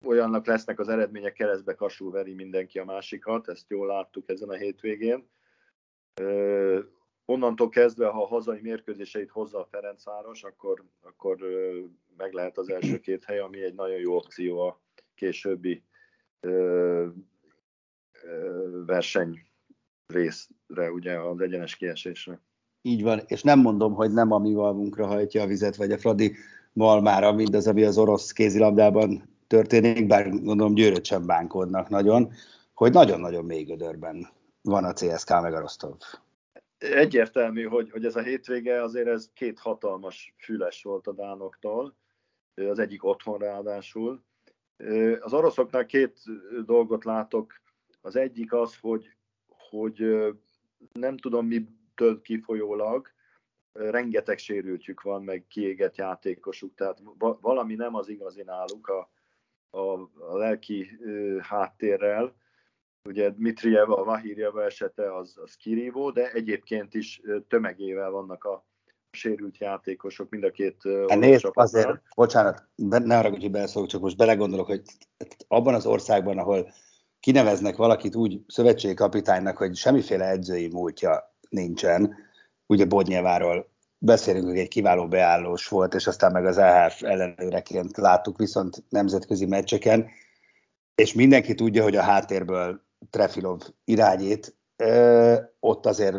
olyannak 0.04 0.46
lesznek 0.46 0.78
az 0.78 0.88
eredmények, 0.88 1.32
keresztbe 1.32 1.74
kasul 1.74 2.10
veri 2.10 2.34
mindenki 2.34 2.78
a 2.78 2.84
másikat, 2.84 3.48
ezt 3.48 3.70
jól 3.70 3.86
láttuk 3.86 4.28
ezen 4.28 4.48
a 4.48 4.54
hétvégén 4.54 5.28
onnantól 7.24 7.68
kezdve, 7.68 8.06
ha 8.06 8.22
a 8.22 8.26
hazai 8.26 8.60
mérkőzéseit 8.60 9.30
hozza 9.30 9.58
a 9.58 9.68
Ferencváros, 9.70 10.42
akkor, 10.42 10.84
akkor 11.02 11.36
meg 12.16 12.32
lehet 12.32 12.58
az 12.58 12.70
első 12.70 12.98
két 13.00 13.24
hely, 13.24 13.38
ami 13.38 13.62
egy 13.62 13.74
nagyon 13.74 13.98
jó 13.98 14.16
opció 14.16 14.58
a 14.58 14.80
későbbi 15.14 15.82
verseny 18.86 19.40
részre, 20.06 20.90
ugye 20.92 21.18
az 21.20 21.40
egyenes 21.40 21.76
kiesésre. 21.76 22.40
Így 22.82 23.02
van, 23.02 23.20
és 23.26 23.42
nem 23.42 23.60
mondom, 23.60 23.94
hogy 23.94 24.12
nem 24.12 24.32
a 24.32 24.38
mi 24.38 24.54
valmunkra 24.54 25.06
hajtja 25.06 25.42
a 25.42 25.46
vizet, 25.46 25.76
vagy 25.76 25.92
a 25.92 25.98
Fradi 25.98 26.34
malmára, 26.72 27.32
mindaz, 27.32 27.66
ami 27.66 27.84
az 27.84 27.98
orosz 27.98 28.32
kézilabdában 28.32 29.28
történik, 29.46 30.06
bár 30.06 30.30
gondolom 30.30 30.74
győröt 30.74 31.04
sem 31.04 31.26
bánkodnak 31.26 31.88
nagyon, 31.88 32.32
hogy 32.74 32.92
nagyon-nagyon 32.92 33.44
mély 33.44 33.62
gödörben 33.62 34.28
van 34.64 34.84
a 34.84 34.92
CSK 34.92 35.28
meg 35.28 35.54
a 35.54 35.60
Rostov. 35.60 35.96
Egyértelmű, 36.78 37.64
hogy, 37.64 37.90
hogy 37.90 38.04
ez 38.04 38.16
a 38.16 38.22
hétvége 38.22 38.82
azért 38.82 39.06
ez 39.08 39.30
két 39.34 39.58
hatalmas 39.58 40.34
füles 40.38 40.82
volt 40.82 41.06
a 41.06 41.12
dánoktól, 41.12 41.96
az 42.54 42.78
egyik 42.78 43.04
otthon 43.04 43.38
ráadásul. 43.38 44.24
Az 45.20 45.32
oroszoknál 45.32 45.86
két 45.86 46.18
dolgot 46.64 47.04
látok. 47.04 47.52
Az 48.00 48.16
egyik 48.16 48.52
az, 48.52 48.78
hogy, 48.80 49.16
hogy 49.46 50.04
nem 50.92 51.16
tudom 51.16 51.46
mitől 51.46 52.20
kifolyólag, 52.20 53.08
rengeteg 53.72 54.38
sérültjük 54.38 55.02
van, 55.02 55.24
meg 55.24 55.46
kiégett 55.48 55.96
játékosuk, 55.96 56.74
tehát 56.74 57.02
valami 57.40 57.74
nem 57.74 57.94
az 57.94 58.08
igazi 58.08 58.42
náluk 58.42 58.88
a, 58.88 59.10
a, 59.70 60.00
a 60.18 60.36
lelki 60.36 60.98
háttérrel, 61.40 62.34
Ugye 63.08 63.30
Dmitriev, 63.30 63.90
a 63.90 64.04
Vahirjeva 64.04 64.64
esete 64.64 65.16
az, 65.16 65.34
az 65.42 65.54
kirívó, 65.54 66.10
de 66.10 66.30
egyébként 66.32 66.94
is 66.94 67.20
tömegével 67.48 68.10
vannak 68.10 68.44
a 68.44 68.66
sérült 69.10 69.58
játékosok 69.58 70.30
mind 70.30 70.44
a 70.44 70.50
két 70.50 70.76
hát 71.08 71.18
nézd, 71.18 71.48
azért, 71.52 72.02
bocsánat, 72.14 72.68
ne 72.76 73.18
arra, 73.18 73.30
hogy 73.30 73.50
beleszólok, 73.50 73.88
csak 73.88 74.00
most 74.00 74.16
belegondolok, 74.16 74.66
hogy 74.66 74.82
abban 75.48 75.74
az 75.74 75.86
országban, 75.86 76.38
ahol 76.38 76.72
kineveznek 77.20 77.76
valakit 77.76 78.14
úgy 78.14 78.40
szövetségi 78.46 78.94
kapitánynak, 78.94 79.56
hogy 79.56 79.76
semmiféle 79.76 80.28
edzői 80.28 80.68
múltja 80.68 81.36
nincsen, 81.48 82.16
ugye 82.66 82.84
Bodnyeváról 82.84 83.70
beszélünk, 83.98 84.46
hogy 84.46 84.58
egy 84.58 84.68
kiváló 84.68 85.08
beállós 85.08 85.68
volt, 85.68 85.94
és 85.94 86.06
aztán 86.06 86.32
meg 86.32 86.46
az 86.46 86.58
EHF 86.58 87.02
ellenőreként 87.02 87.96
láttuk 87.96 88.38
viszont 88.38 88.84
nemzetközi 88.88 89.46
meccseken, 89.46 90.08
és 90.94 91.12
mindenki 91.12 91.54
tudja, 91.54 91.82
hogy 91.82 91.96
a 91.96 92.02
háttérből 92.02 92.82
Trefilov 93.10 93.60
irányít, 93.84 94.56
ott 95.60 95.86
azért 95.86 96.16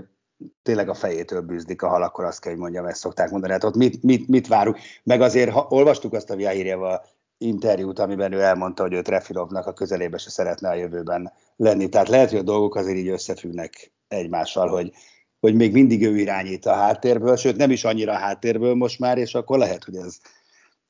tényleg 0.62 0.90
a 0.90 0.94
fejétől 0.94 1.42
bűzdik 1.42 1.82
a 1.82 1.88
hal, 1.88 2.04
akkor 2.04 2.26
azt 2.26 2.40
kell, 2.40 2.52
hogy 2.52 2.62
mondjam, 2.62 2.86
ezt 2.86 3.00
szokták 3.00 3.30
mondani. 3.30 3.52
Hát 3.52 3.64
ott 3.64 3.76
mit, 3.76 4.04
mit, 4.04 4.28
mit 4.28 4.48
várunk? 4.48 4.78
Meg 5.04 5.22
azért 5.22 5.52
ha, 5.52 5.68
olvastuk 5.70 6.14
azt 6.14 6.30
a 6.30 6.36
Viahirjeva 6.36 7.06
interjút, 7.38 8.00
amiben 8.00 8.32
ő 8.32 8.42
elmondta, 8.42 8.84
hogy 8.84 8.94
ő 8.94 9.02
Trefilovnak 9.02 9.68
a 9.68 9.74
közelébe 9.74 10.18
se 10.18 10.30
szeretne 10.30 10.70
a 10.70 10.74
jövőben 10.74 11.34
lenni. 11.56 11.90
Tehát 11.90 12.08
lehet, 12.08 12.30
hogy 12.30 12.40
a 12.40 12.44
dolgok 12.44 12.76
azért 12.76 12.98
így 12.98 13.08
összefüggnek 13.08 13.94
egymással, 14.08 14.68
hogy, 14.68 14.92
hogy 15.40 15.56
még 15.56 15.72
mindig 15.72 16.06
ő 16.06 16.18
irányít 16.18 16.66
a 16.66 16.74
háttérből, 16.74 17.36
sőt 17.36 17.58
nem 17.58 17.72
is 17.72 17.84
annyira 17.84 18.14
a 18.14 18.18
háttérből 18.18 18.76
most 18.76 19.00
már, 19.00 19.18
és 19.18 19.36
akkor 19.36 19.58
lehet, 19.58 19.84
hogy 19.84 19.96
ez, 19.96 20.18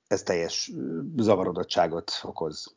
ez 0.07 0.23
teljes 0.23 0.71
zavarodottságot 1.17 2.11
okoz. 2.23 2.75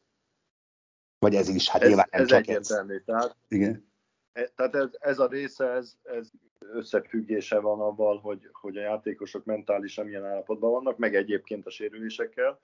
Vagy 1.19 1.35
ez 1.35 1.49
is, 1.49 1.69
hát 1.69 1.83
ez, 1.83 1.89
nyilván 1.89 2.09
nem 2.11 2.23
ez 2.23 2.29
csak 2.29 2.39
egyértelmű. 2.39 2.95
Ez. 2.95 3.03
Tehát, 3.05 3.37
Igen. 3.49 3.87
E, 4.33 4.49
tehát 4.57 4.75
ez, 4.75 4.89
ez 4.99 5.19
a 5.19 5.27
része, 5.27 5.71
ez, 5.71 5.97
ez 6.03 6.31
összefüggése 6.73 7.61
van 7.61 7.81
abban, 7.81 8.19
hogy, 8.19 8.49
hogy 8.53 8.77
a 8.77 8.81
játékosok 8.81 9.45
mentálisan 9.45 10.07
milyen 10.07 10.25
állapotban 10.25 10.71
vannak, 10.71 10.99
meg 10.99 11.15
egyébként 11.15 11.67
a 11.67 11.71
sérülésekkel, 11.71 12.61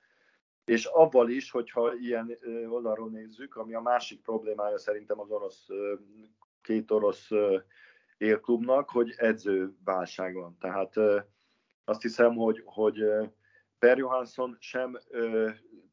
és 0.65 0.85
abban 0.85 1.31
is, 1.31 1.51
hogyha 1.51 1.95
ilyen 1.95 2.39
oldalról 2.69 3.11
nézzük, 3.11 3.57
ami 3.57 3.75
a 3.75 3.81
másik 3.81 4.23
problémája 4.23 4.79
szerintem 4.79 5.21
az 5.21 5.31
orosz, 5.31 5.67
két 6.63 6.91
orosz 6.91 7.29
élklubnak, 8.19 8.91
hogy 8.91 9.15
edzőválság 9.17 10.35
van. 10.35 10.57
Tehát 10.61 10.95
azt 11.85 12.03
hiszem, 12.03 12.35
hogy, 12.35 12.63
hogy 12.65 13.05
Per 13.79 13.99
Johansson 13.99 14.57
sem 14.61 14.99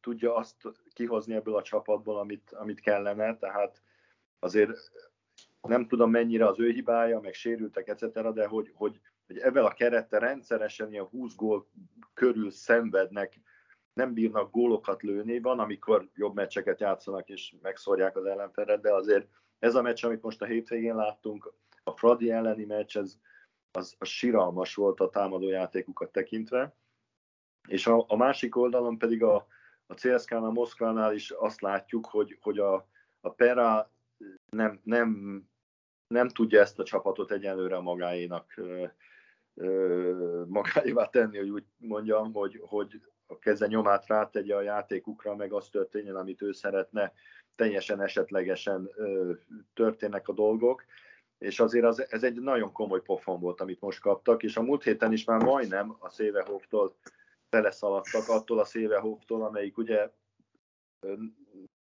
tudja 0.02 0.36
azt 0.36 0.56
kihozni 0.94 1.34
ebből 1.34 1.56
a 1.56 1.62
csapatból, 1.62 2.20
amit, 2.20 2.52
amit 2.52 2.80
kellene, 2.80 3.38
tehát 3.38 3.82
azért 4.40 4.92
nem 5.62 5.88
tudom 5.88 6.12
mennyire 6.12 6.48
az 6.48 6.60
ő 6.60 6.70
hibája, 6.70 7.20
meg 7.20 7.34
sérültek, 7.34 7.88
etc., 7.88 8.34
de 8.34 8.48
hogy, 8.48 8.72
hogy, 8.74 9.00
hogy 9.28 9.38
ebben 9.38 9.66
a 9.66 9.74
kerettel 9.74 10.20
rendszeresen 10.20 10.92
ilyen 10.92 11.06
20 11.06 11.36
gól 11.36 11.68
körül 12.14 12.52
szenvednek, 12.52 13.40
nem 13.94 14.14
bírnak 14.14 14.52
gólokat 14.52 15.02
lőni, 15.02 15.40
van, 15.40 15.60
amikor 15.60 16.10
jobb 16.16 16.36
meccseket 16.36 16.80
játszanak 16.80 17.30
és 17.30 17.56
megszorják 17.62 18.16
az 18.16 18.26
ellenfelet, 18.26 18.82
de 18.82 18.94
azért 18.94 19.28
ez 19.60 19.76
a 19.76 19.82
meccs, 19.82 20.06
amit 20.06 20.22
most 20.22 20.42
a 20.42 20.46
hétvégén 20.46 20.96
láttunk, 20.96 21.54
a 21.84 21.92
Fradi 21.92 22.32
elleni 22.32 22.66
meccs, 22.66 22.98
ez, 22.98 23.18
az, 23.72 23.96
az 24.00 24.08
siralmas 24.08 24.76
volt 24.76 25.00
a 25.00 25.10
támadójátékukat 25.10 26.12
tekintve, 26.12 26.76
és 27.68 27.88
a, 27.88 28.06
a 28.08 28.16
másik 28.16 28.56
oldalon 28.56 28.98
pedig 28.98 29.24
a, 29.24 29.48
a 29.92 29.94
CSK-nál, 29.94 30.50
Moszkvánál 30.50 31.14
is 31.14 31.32
azt 31.32 31.62
látjuk, 31.62 32.06
hogy, 32.06 32.38
hogy 32.42 32.60
a, 32.60 32.88
a 33.22 33.30
Pera 33.30 33.92
nem, 34.50 34.80
nem, 34.84 35.42
nem 36.08 36.28
tudja 36.28 36.60
ezt 36.60 36.80
a 36.80 36.84
csapatot 36.84 37.32
egyenlőre 37.32 37.80
magáénak 37.80 38.62
magáévá 40.48 41.06
tenni, 41.06 41.38
hogy 41.38 41.50
úgy 41.50 41.66
mondjam, 41.78 42.34
hogy, 42.34 42.62
hogy 42.66 43.02
a 43.28 43.40
keze 43.40 43.68
nyomát 43.68 44.08
rátegye 44.08 44.56
a 44.56 44.62
játékukra, 44.62 45.36
meg 45.36 45.54
az 45.54 45.70
történjen, 45.70 46.16
amit 46.16 46.42
ő 46.42 46.52
szeretne, 46.52 47.14
teljesen 47.56 48.02
esetlegesen 48.02 48.90
ö, 48.96 49.32
történnek 49.74 50.28
a 50.28 50.34
dolgok, 50.34 50.86
és 51.38 51.60
azért 51.60 51.86
az, 51.86 52.12
ez 52.12 52.24
egy 52.24 52.42
nagyon 52.42 52.72
komoly 52.72 53.02
pofon 53.02 53.40
volt, 53.40 53.62
amit 53.62 53.82
most 53.82 54.00
kaptak, 54.00 54.44
és 54.44 54.58
a 54.58 54.62
múlt 54.62 54.84
héten 54.84 55.12
is 55.12 55.24
már 55.24 55.44
majdnem 55.44 55.96
a 56.00 56.10
Szévehóftól 56.10 56.96
beleszaladtak 57.52 58.28
attól 58.28 58.60
a 58.60 58.66
Szévehóftól, 58.66 59.44
amelyik 59.44 59.78
ugye 59.78 60.10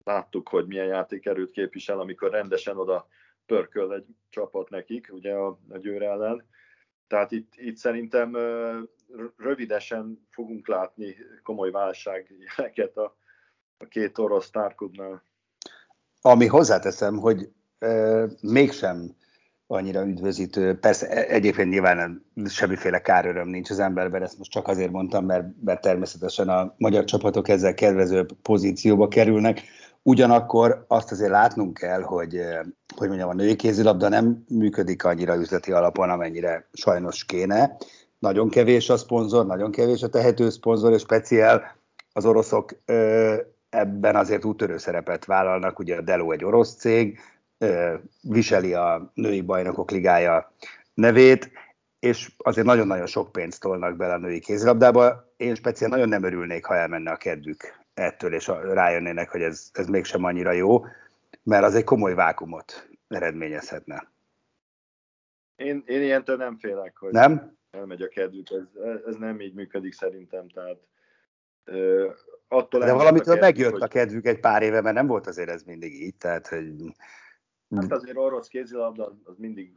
láttuk, 0.03 0.49
hogy 0.49 0.67
milyen 0.67 0.85
játékerőt 0.85 1.51
képvisel, 1.51 1.99
amikor 1.99 2.31
rendesen 2.31 2.77
oda 2.77 3.07
pörköl 3.45 3.93
egy 3.93 4.05
csapat 4.29 4.69
nekik, 4.69 5.09
ugye 5.11 5.33
a, 5.33 5.59
a 5.69 5.77
Győr 5.77 6.01
ellen. 6.01 6.47
Tehát 7.07 7.31
itt, 7.31 7.53
itt 7.55 7.77
szerintem 7.77 8.35
rövidesen 9.37 10.27
fogunk 10.29 10.67
látni 10.67 11.15
komoly 11.43 11.71
válságjeleket 11.71 12.97
a, 12.97 13.17
a 13.77 13.85
két 13.85 14.17
orosz 14.17 14.49
tárkudnál. 14.49 15.23
Ami 16.21 16.47
hozzáteszem, 16.47 17.17
hogy 17.17 17.51
e, 17.79 18.25
mégsem 18.41 19.15
annyira 19.73 20.05
üdvözítő. 20.05 20.77
Persze 20.79 21.07
e, 21.07 21.33
egyébként 21.33 21.69
nyilván 21.69 22.25
semmiféle 22.45 23.01
káröröm 23.01 23.47
nincs 23.47 23.69
az 23.69 23.79
emberben, 23.79 24.23
ezt 24.23 24.37
most 24.37 24.51
csak 24.51 24.67
azért 24.67 24.91
mondtam, 24.91 25.25
mert, 25.25 25.45
mert 25.63 25.81
természetesen 25.81 26.49
a 26.49 26.73
magyar 26.77 27.03
csapatok 27.03 27.47
ezzel 27.47 27.73
kedvező 27.73 28.25
pozícióba 28.41 29.07
kerülnek. 29.07 29.61
Ugyanakkor 30.01 30.85
azt 30.87 31.11
azért 31.11 31.31
látnunk 31.31 31.73
kell, 31.73 32.01
hogy, 32.01 32.41
hogy 32.95 33.07
mondjam, 33.07 33.29
a 33.29 33.33
női 33.33 33.55
kézilabda 33.55 34.09
nem 34.09 34.43
működik 34.47 35.03
annyira 35.03 35.35
üzleti 35.35 35.71
alapon, 35.71 36.09
amennyire 36.09 36.67
sajnos 36.73 37.25
kéne. 37.25 37.77
Nagyon 38.19 38.49
kevés 38.49 38.89
a 38.89 38.97
szponzor, 38.97 39.45
nagyon 39.45 39.71
kevés 39.71 40.03
a 40.03 40.09
tehető 40.09 40.49
szponzor, 40.49 40.93
és 40.93 41.01
speciál 41.01 41.75
az 42.13 42.25
oroszok 42.25 42.71
ebben 43.69 44.15
azért 44.15 44.45
úttörő 44.45 44.77
szerepet 44.77 45.25
vállalnak, 45.25 45.79
ugye 45.79 45.95
a 45.95 46.01
Delo 46.01 46.31
egy 46.31 46.43
orosz 46.43 46.75
cég, 46.75 47.19
viseli 48.21 48.73
a 48.73 49.11
női 49.13 49.41
bajnokok 49.41 49.91
ligája 49.91 50.53
nevét, 50.93 51.51
és 51.99 52.31
azért 52.37 52.67
nagyon-nagyon 52.67 53.05
sok 53.05 53.31
pénzt 53.31 53.61
tolnak 53.61 53.97
bele 53.97 54.13
a 54.13 54.17
női 54.17 54.39
kézilabdába. 54.39 55.33
Én 55.37 55.55
speciál 55.55 55.89
nagyon 55.89 56.09
nem 56.09 56.23
örülnék, 56.23 56.65
ha 56.65 56.75
elmenne 56.75 57.11
a 57.11 57.15
kedvük 57.15 57.85
ettől, 57.93 58.33
és 58.33 58.47
rájönnének, 58.63 59.29
hogy 59.29 59.41
ez, 59.41 59.69
ez 59.73 59.87
mégsem 59.87 60.23
annyira 60.23 60.51
jó, 60.51 60.85
mert 61.43 61.63
az 61.63 61.75
egy 61.75 61.83
komoly 61.83 62.13
vákumot 62.13 62.89
eredményezhetne. 63.07 64.11
Én, 65.55 65.83
én 65.85 66.01
ilyentől 66.01 66.37
nem 66.37 66.57
félek, 66.57 66.97
hogy 66.97 67.11
nem? 67.11 67.57
elmegy 67.71 68.01
a 68.01 68.07
kedvük. 68.07 68.49
Ez, 68.49 68.99
ez 69.05 69.15
nem 69.15 69.41
így 69.41 69.53
működik 69.53 69.93
szerintem. 69.93 70.49
Tehát, 70.49 70.77
ö, 71.63 72.09
attól 72.47 72.79
De 72.79 72.93
valamitől 72.93 73.35
a 73.35 73.39
kedvük, 73.39 73.41
megjött 73.41 73.71
hogy... 73.71 73.81
a 73.81 73.87
kedvük 73.87 74.25
egy 74.25 74.39
pár 74.39 74.61
éve, 74.61 74.81
mert 74.81 74.95
nem 74.95 75.07
volt 75.07 75.27
azért 75.27 75.49
ez 75.49 75.63
mindig 75.63 76.01
így. 76.01 76.15
Tehát, 76.15 76.47
hogy 76.47 76.73
Hát 77.75 77.91
azért 77.91 78.17
orosz 78.17 78.47
kézilabda 78.47 79.17
az 79.23 79.37
mindig, 79.37 79.73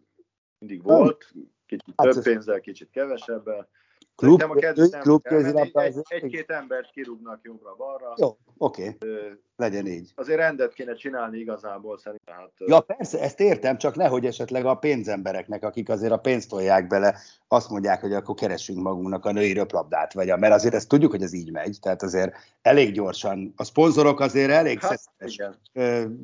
mindig 0.58 0.82
volt, 0.82 1.34
kicsit 1.66 1.94
hát 1.96 2.12
több 2.12 2.22
pénzzel, 2.22 2.60
kicsit 2.60 2.90
kevesebben. 2.90 3.68
Klub, 4.16 4.42
a 4.42 4.54
kedvenc 4.54 4.98
klub 4.98 5.26
egy, 5.26 5.96
egy-két 6.08 6.50
embert 6.50 6.90
kirúgnak 6.90 7.40
jobbra-balra. 7.42 8.14
Jó, 8.16 8.36
oké, 8.56 8.88
okay. 8.88 9.18
legyen 9.56 9.86
így. 9.86 10.12
Azért 10.14 10.38
rendet 10.38 10.72
kéne 10.72 10.94
csinálni 10.94 11.38
igazából 11.38 11.98
szerintem. 11.98 12.34
Hát, 12.34 12.50
ja, 12.56 12.80
persze, 12.80 13.20
ezt 13.20 13.40
értem, 13.40 13.78
csak 13.78 13.96
nehogy 13.96 14.26
esetleg 14.26 14.64
a 14.64 14.74
pénzembereknek, 14.74 15.64
akik 15.64 15.88
azért 15.88 16.12
a 16.12 16.16
pénzt 16.16 16.48
tolják 16.48 16.86
bele, 16.86 17.18
azt 17.48 17.70
mondják, 17.70 18.00
hogy 18.00 18.12
akkor 18.12 18.34
keresünk 18.34 18.82
magunknak 18.82 19.24
a 19.24 19.32
női 19.32 19.52
röplabdát, 19.52 20.12
vagy 20.12 20.30
a, 20.30 20.36
mert 20.36 20.54
azért 20.54 20.74
ezt 20.74 20.88
tudjuk, 20.88 21.10
hogy 21.10 21.22
ez 21.22 21.32
így 21.32 21.52
megy, 21.52 21.78
tehát 21.80 22.02
azért 22.02 22.34
elég 22.62 22.92
gyorsan, 22.92 23.52
a 23.56 23.64
szponzorok 23.64 24.20
azért 24.20 24.50
elég 24.50 24.80
hát, 24.80 25.00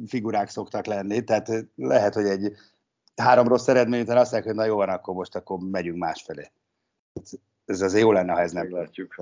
figurák 0.07 0.49
szoktak 0.49 0.87
lenni, 0.87 1.25
tehát 1.25 1.49
lehet, 1.77 2.15
hogy 2.15 2.27
egy 2.27 2.53
három 3.17 3.49
rossz 3.49 3.69
eredmény 3.69 4.01
után 4.01 4.17
azt 4.17 4.33
mondják, 4.33 4.55
hogy 4.55 4.63
na 4.63 4.71
jó 4.71 4.77
van, 4.77 4.89
akkor 4.89 5.15
most 5.15 5.35
akkor 5.35 5.59
megyünk 5.59 5.99
másfelé 5.99 6.53
ez 7.65 7.81
azért 7.81 8.03
jó 8.03 8.13
lenne, 8.13 8.33
ha 8.33 8.41
ez 8.41 8.53
nem. 8.53 8.73
Látjuk. 8.73 9.15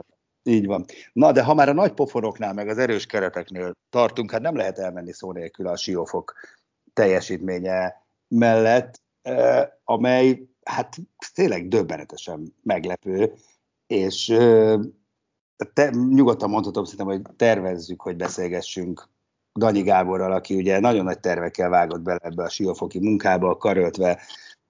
Így 0.42 0.66
van. 0.66 0.84
Na, 1.12 1.32
de 1.32 1.42
ha 1.42 1.54
már 1.54 1.68
a 1.68 1.72
nagy 1.72 1.92
pofonoknál, 1.92 2.52
meg 2.52 2.68
az 2.68 2.78
erős 2.78 3.06
kereteknél 3.06 3.72
tartunk, 3.90 4.30
hát 4.30 4.40
nem 4.40 4.56
lehet 4.56 4.78
elmenni 4.78 5.12
szó 5.12 5.32
nélkül 5.32 5.66
a 5.66 5.76
siófok 5.76 6.34
teljesítménye 6.92 8.02
mellett, 8.28 9.00
eh, 9.22 9.68
amely 9.84 10.48
hát 10.64 10.96
tényleg 11.34 11.68
döbbenetesen 11.68 12.54
meglepő, 12.62 13.34
és 13.86 14.28
eh, 14.28 14.78
te, 15.72 15.90
nyugodtan 15.90 16.50
mondhatom 16.50 16.84
szerintem, 16.84 17.06
hogy 17.06 17.36
tervezzük, 17.36 18.00
hogy 18.00 18.16
beszélgessünk 18.16 19.08
Danyi 19.58 19.82
Gáborral, 19.82 20.32
aki 20.32 20.54
ugye 20.54 20.78
nagyon 20.78 21.04
nagy 21.04 21.20
tervekkel 21.20 21.68
vágott 21.68 22.00
bele 22.00 22.18
ebbe 22.22 22.42
a 22.42 22.48
siófoki 22.48 22.98
munkába, 22.98 23.56
karöltve 23.56 24.20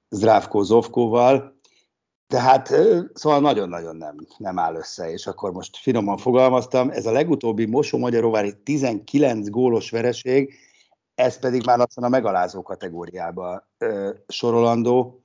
Zdravko 0.09 0.63
Zovkóval, 0.63 1.60
tehát 2.31 2.69
szóval 3.15 3.41
nagyon-nagyon 3.41 3.97
nem, 3.97 4.17
nem 4.37 4.59
áll 4.59 4.75
össze, 4.75 5.13
és 5.13 5.27
akkor 5.27 5.53
most 5.53 5.77
finoman 5.77 6.17
fogalmaztam, 6.17 6.91
ez 6.91 7.07
a 7.07 7.13
legutóbbi 7.13 7.67
Mosó-Magyaróvári 7.67 8.55
19 8.63 9.49
gólos 9.49 9.91
vereség, 9.91 10.55
ez 11.15 11.39
pedig 11.39 11.65
már 11.65 11.79
lassan 11.79 12.05
a 12.05 12.09
megalázó 12.09 12.63
kategóriába 12.63 13.69
ö, 13.79 14.11
sorolandó, 14.29 15.23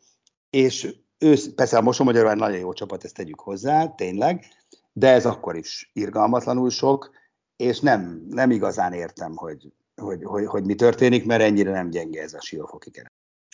és 0.49 0.95
ősz, 1.17 1.49
persze 1.56 1.77
a 1.77 1.82
Mosó-Magyaróvári 1.82 2.39
nagyon 2.39 2.60
jó 2.60 2.73
csapat, 2.73 3.03
ezt 3.03 3.15
tegyük 3.15 3.39
hozzá, 3.39 3.88
tényleg, 3.88 4.45
de 4.93 5.10
ez 5.10 5.25
akkor 5.25 5.56
is 5.56 5.89
irgalmatlanul 5.93 6.69
sok, 6.69 7.10
és 7.56 7.80
nem, 7.80 8.25
nem 8.30 8.51
igazán 8.51 8.93
értem, 8.93 9.36
hogy, 9.36 9.73
hogy, 9.95 10.23
hogy, 10.23 10.45
hogy 10.45 10.65
mi 10.65 10.75
történik, 10.75 11.25
mert 11.25 11.41
ennyire 11.41 11.71
nem 11.71 11.89
gyenge 11.89 12.21
ez 12.21 12.34
a 12.34 12.41
siófoki. 12.41 12.91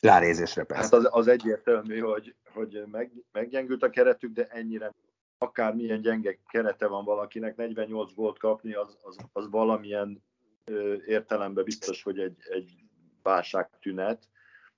Ránézésre 0.02 0.64
persze. 0.64 0.84
Hát 0.84 0.94
az, 0.94 1.08
az 1.12 1.28
egyértelmű, 1.28 2.00
hogy, 2.00 2.36
hogy 2.54 2.84
meg, 2.92 3.12
meggyengült 3.32 3.84
a 3.84 3.90
keretük, 3.90 4.32
de 4.34 4.48
ennyire 4.48 4.94
akármilyen 5.38 6.02
gyenge 6.02 6.40
kerete 6.48 6.88
van 6.88 7.06
valakinek, 7.06 7.56
48 7.56 8.14
gólt 8.14 8.38
kapni, 8.38 8.74
az, 8.74 8.98
az, 9.02 9.18
az 9.34 9.50
valamilyen 9.50 10.24
ö, 10.66 10.96
értelemben 11.06 11.64
biztos, 11.64 12.04
hogy 12.04 12.20
egy, 12.20 12.38
egy 12.50 12.72
válságtünet. 13.24 14.30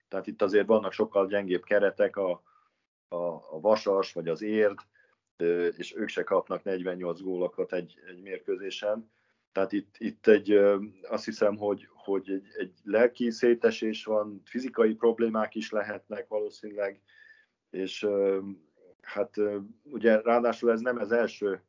Tehát 0.08 0.28
itt 0.28 0.42
azért 0.42 0.68
vannak 0.68 0.92
sokkal 0.92 1.28
gyengébb 1.28 1.64
keretek, 1.64 2.16
a, 2.16 2.32
a, 3.08 3.16
a 3.16 3.60
Vasas 3.60 4.14
vagy 4.14 4.28
az 4.28 4.42
Érd, 4.42 4.80
és 5.78 5.96
ők 5.96 6.08
se 6.08 6.24
kapnak 6.24 6.64
48 6.64 7.22
gólokat 7.22 7.74
egy, 7.74 8.00
egy 8.08 8.22
mérkőzésen. 8.22 9.12
Tehát 9.54 9.72
itt, 9.72 9.96
itt 9.98 10.28
egy, 10.28 10.52
azt 11.02 11.26
hiszem, 11.26 11.58
hogy, 11.58 11.88
hogy 11.94 12.30
egy, 12.32 12.48
egy 12.58 12.74
lelki 12.84 13.32
szétesés 13.32 14.06
van, 14.06 14.42
fizikai 14.46 14.94
problémák 14.94 15.56
is 15.56 15.72
lehetnek 15.72 16.28
valószínűleg, 16.28 17.02
és 17.70 18.08
hát 19.02 19.36
ugye 19.84 20.22
ráadásul 20.22 20.72
ez 20.72 20.82
nem 20.82 20.98
az 20.98 21.12
első 21.12 21.64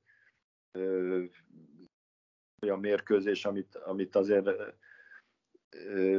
olyan 2.63 2.81
mérkőzés, 2.81 3.45
amit, 3.45 3.75
amit 3.77 4.17
azért 4.17 4.51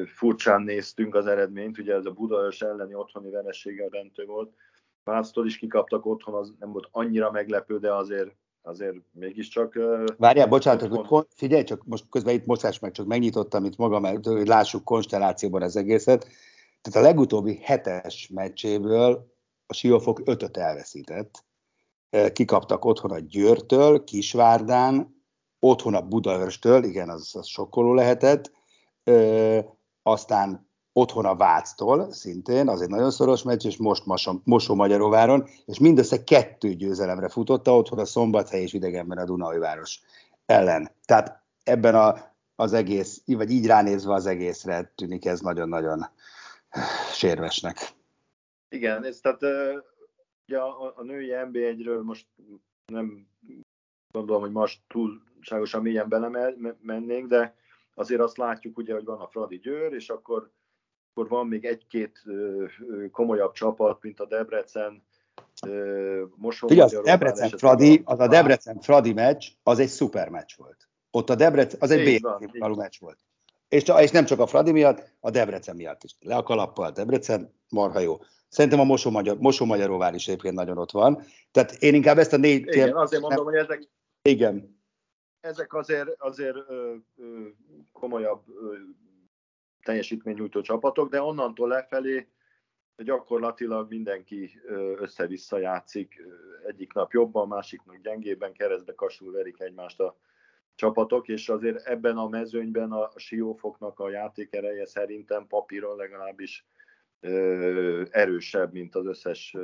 furcsán 0.06 0.62
néztünk 0.62 1.16
az 1.16 1.26
eredményt, 1.26 1.78
ugye 1.78 1.94
ez 1.94 2.06
a 2.06 2.12
Budaörs 2.12 2.62
elleni 2.62 2.94
otthoni 2.96 3.30
vereséggel 3.30 3.90
döntő 3.90 4.26
volt. 4.26 4.56
Vásztól 5.04 5.46
is 5.46 5.58
kikaptak 5.58 6.06
otthon, 6.06 6.34
az 6.34 6.54
nem 6.60 6.72
volt 6.72 6.88
annyira 6.92 7.32
meglepő, 7.32 7.80
de 7.80 7.94
azért 7.94 8.36
azért 8.66 8.96
mégiscsak... 9.12 9.80
Várjál, 10.18 10.48
bocsánat, 10.48 11.08
hogy 11.08 11.26
figyelj, 11.30 11.64
csak 11.64 11.86
most 11.86 12.06
közben 12.10 12.34
itt 12.34 12.46
mozgás 12.46 12.80
meg 12.80 12.92
csak 12.92 13.06
megnyitottam 13.06 13.66
itt 13.66 13.78
magam, 13.78 14.04
hogy 14.04 14.48
lássuk 14.48 14.84
konstellációban 14.84 15.62
az 15.62 15.76
egészet. 15.76 16.28
Tehát 16.82 17.08
a 17.08 17.10
legutóbbi 17.10 17.60
hetes 17.62 18.30
meccséből 18.34 19.34
a 19.66 19.74
Siófok 19.74 20.22
ötöt 20.26 20.58
elveszített. 20.58 21.46
Kikaptak 22.34 22.86
otthon 22.86 23.12
a 23.12 23.20
Győrtől, 23.20 24.04
Kisvárdán, 24.04 25.24
otthon 25.60 25.94
a 25.94 26.02
Budaörstől, 26.02 26.84
igen, 26.84 27.10
az, 27.10 27.36
az 27.36 27.48
sokkoló 27.48 27.94
lehetett, 27.94 28.52
aztán 30.04 30.65
otthon 30.98 31.26
a 31.26 31.36
Váctól 31.36 32.12
szintén, 32.12 32.68
az 32.68 32.82
egy 32.82 32.90
nagyon 32.90 33.12
szoros 33.12 33.44
meccs, 33.44 33.66
és 33.66 33.78
most 33.78 34.04
Mosó-Magyaróváron, 34.44 35.48
és 35.66 35.80
mindössze 35.80 36.24
kettő 36.24 36.74
győzelemre 36.74 37.30
futotta, 37.30 37.78
otthon 37.78 38.00
a 38.00 38.06
Szombathely 38.06 38.62
és 38.62 38.74
idegenben 38.74 39.18
a 39.18 39.26
Dunai 39.26 39.58
város 39.58 40.02
ellen. 40.46 40.92
Tehát 41.06 41.44
ebben 41.64 41.96
a, 41.96 42.16
az 42.56 42.74
egész, 42.74 43.22
vagy 43.26 43.52
így 43.52 43.66
ránézve 43.66 44.14
az 44.14 44.26
egészre 44.26 44.92
tűnik 44.96 45.26
ez 45.26 45.40
nagyon-nagyon 45.40 46.06
sérvesnek. 47.12 47.78
Igen, 48.70 49.04
ez 49.04 49.20
tehát 49.20 49.42
ugye 50.48 50.60
a, 50.60 50.94
a 50.96 51.04
női 51.04 51.30
NB1-ről 51.32 52.04
most 52.04 52.28
nem 52.86 53.28
gondolom, 54.12 54.42
hogy 54.42 54.52
most 54.52 54.82
túlságosan 54.88 55.82
mélyen 55.82 56.10
belemennénk, 56.10 57.28
de 57.28 57.56
azért 57.94 58.22
azt 58.22 58.38
látjuk 58.38 58.78
ugye, 58.78 58.94
hogy 58.94 59.06
van 59.06 59.20
a 59.20 59.28
Fradi 59.28 59.60
Győr, 59.60 59.94
és 59.94 60.10
akkor 60.10 60.52
akkor 61.16 61.30
van 61.30 61.48
még 61.48 61.66
egy-két 61.66 62.24
komolyabb 63.12 63.52
csapat, 63.52 64.02
mint 64.02 64.20
a 64.20 64.26
Debrecen, 64.26 65.04
Mosó 66.36 66.68
Ugye, 66.68 66.84
az 66.84 67.00
Debrecen 67.04 67.50
Fradi, 67.50 68.02
az 68.06 68.20
a 68.20 68.28
Debrecen 68.28 68.80
Fradi 68.80 69.14
meccs, 69.14 69.48
az 69.64 69.80
egy 69.80 69.88
szuper 69.88 70.30
meccs 70.30 70.52
volt. 70.58 70.88
Ott 71.12 71.30
a 71.30 71.36
Debrecen, 71.36 71.80
az 71.82 71.92
egy 71.92 72.22
B 72.22 72.76
meccs 72.76 73.00
volt. 73.00 73.18
És, 73.68 73.84
és 74.00 74.12
nem 74.12 74.26
csak 74.26 74.40
a 74.40 74.48
Fradi 74.48 74.72
miatt, 74.72 75.12
a 75.20 75.30
Debrecen 75.30 75.76
miatt 75.76 76.04
is. 76.04 76.16
Le 76.20 76.36
a 76.36 76.44
kalappal, 76.44 76.92
Debrecen, 76.92 77.54
marha 77.70 78.00
jó. 78.00 78.18
Szerintem 78.48 78.80
a 78.80 78.84
Mosó, 78.84 79.10
Magyar, 79.10 79.38
Mosó 79.38 79.66
Magyaróvár 79.66 80.14
is 80.14 80.28
egyébként 80.28 80.56
nagyon 80.56 80.78
ott 80.78 80.92
van. 80.92 81.22
Tehát 81.52 81.72
én 81.72 81.94
inkább 81.94 82.18
ezt 82.18 82.34
a 82.34 82.38
négy... 82.38 82.68
Igen, 82.68 82.96
azért 82.96 83.22
mondom, 83.22 83.46
hogy 83.46 83.56
ezek... 83.56 83.90
Igen. 84.22 84.80
Ezek 85.40 85.74
azért, 85.74 86.10
azért 86.18 86.56
ö, 86.56 86.94
ö, 87.18 87.48
komolyabb 87.92 88.42
ö, 88.48 88.74
teljesítménynyújtó 89.86 90.62
csapatok, 90.62 91.10
de 91.10 91.22
onnantól 91.22 91.68
lefelé 91.68 92.28
gyakorlatilag 92.98 93.90
mindenki 93.90 94.62
össze-vissza 94.98 95.58
játszik, 95.58 96.22
egyik 96.68 96.94
nap 96.94 97.12
jobban, 97.12 97.48
másik 97.48 97.84
nap 97.86 98.02
gyengében, 98.02 98.54
keresztbe 98.54 98.94
kasul 98.94 99.32
verik 99.32 99.60
egymást 99.60 100.00
a, 100.00 100.18
csapatok, 100.76 101.28
és 101.28 101.50
azért 101.50 101.86
ebben 101.86 102.18
a 102.18 102.28
mezőnyben 102.28 102.92
a 102.92 103.12
Siófoknak 103.16 104.00
a 104.00 104.10
játékereje 104.10 104.86
szerintem 104.86 105.48
papíron 105.48 105.96
legalábbis 105.96 106.66
erősebb, 108.10 108.74
mint 108.74 108.96
az 108.96 109.06
összes 109.06 109.56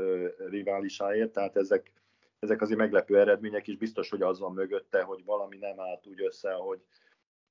riválisáért, 0.50 1.32
tehát 1.32 1.56
ezek, 1.56 1.92
ezek 2.40 2.62
azért 2.62 2.80
meglepő 2.80 3.20
eredmények 3.20 3.68
is, 3.68 3.78
biztos, 3.78 4.10
hogy 4.10 4.22
az 4.22 4.40
van 4.40 4.54
mögötte, 4.54 5.02
hogy 5.02 5.24
valami 5.26 5.58
nem 5.58 5.80
állt 5.80 6.08
úgy 6.08 6.24
össze, 6.24 6.54
ahogy, 6.54 6.80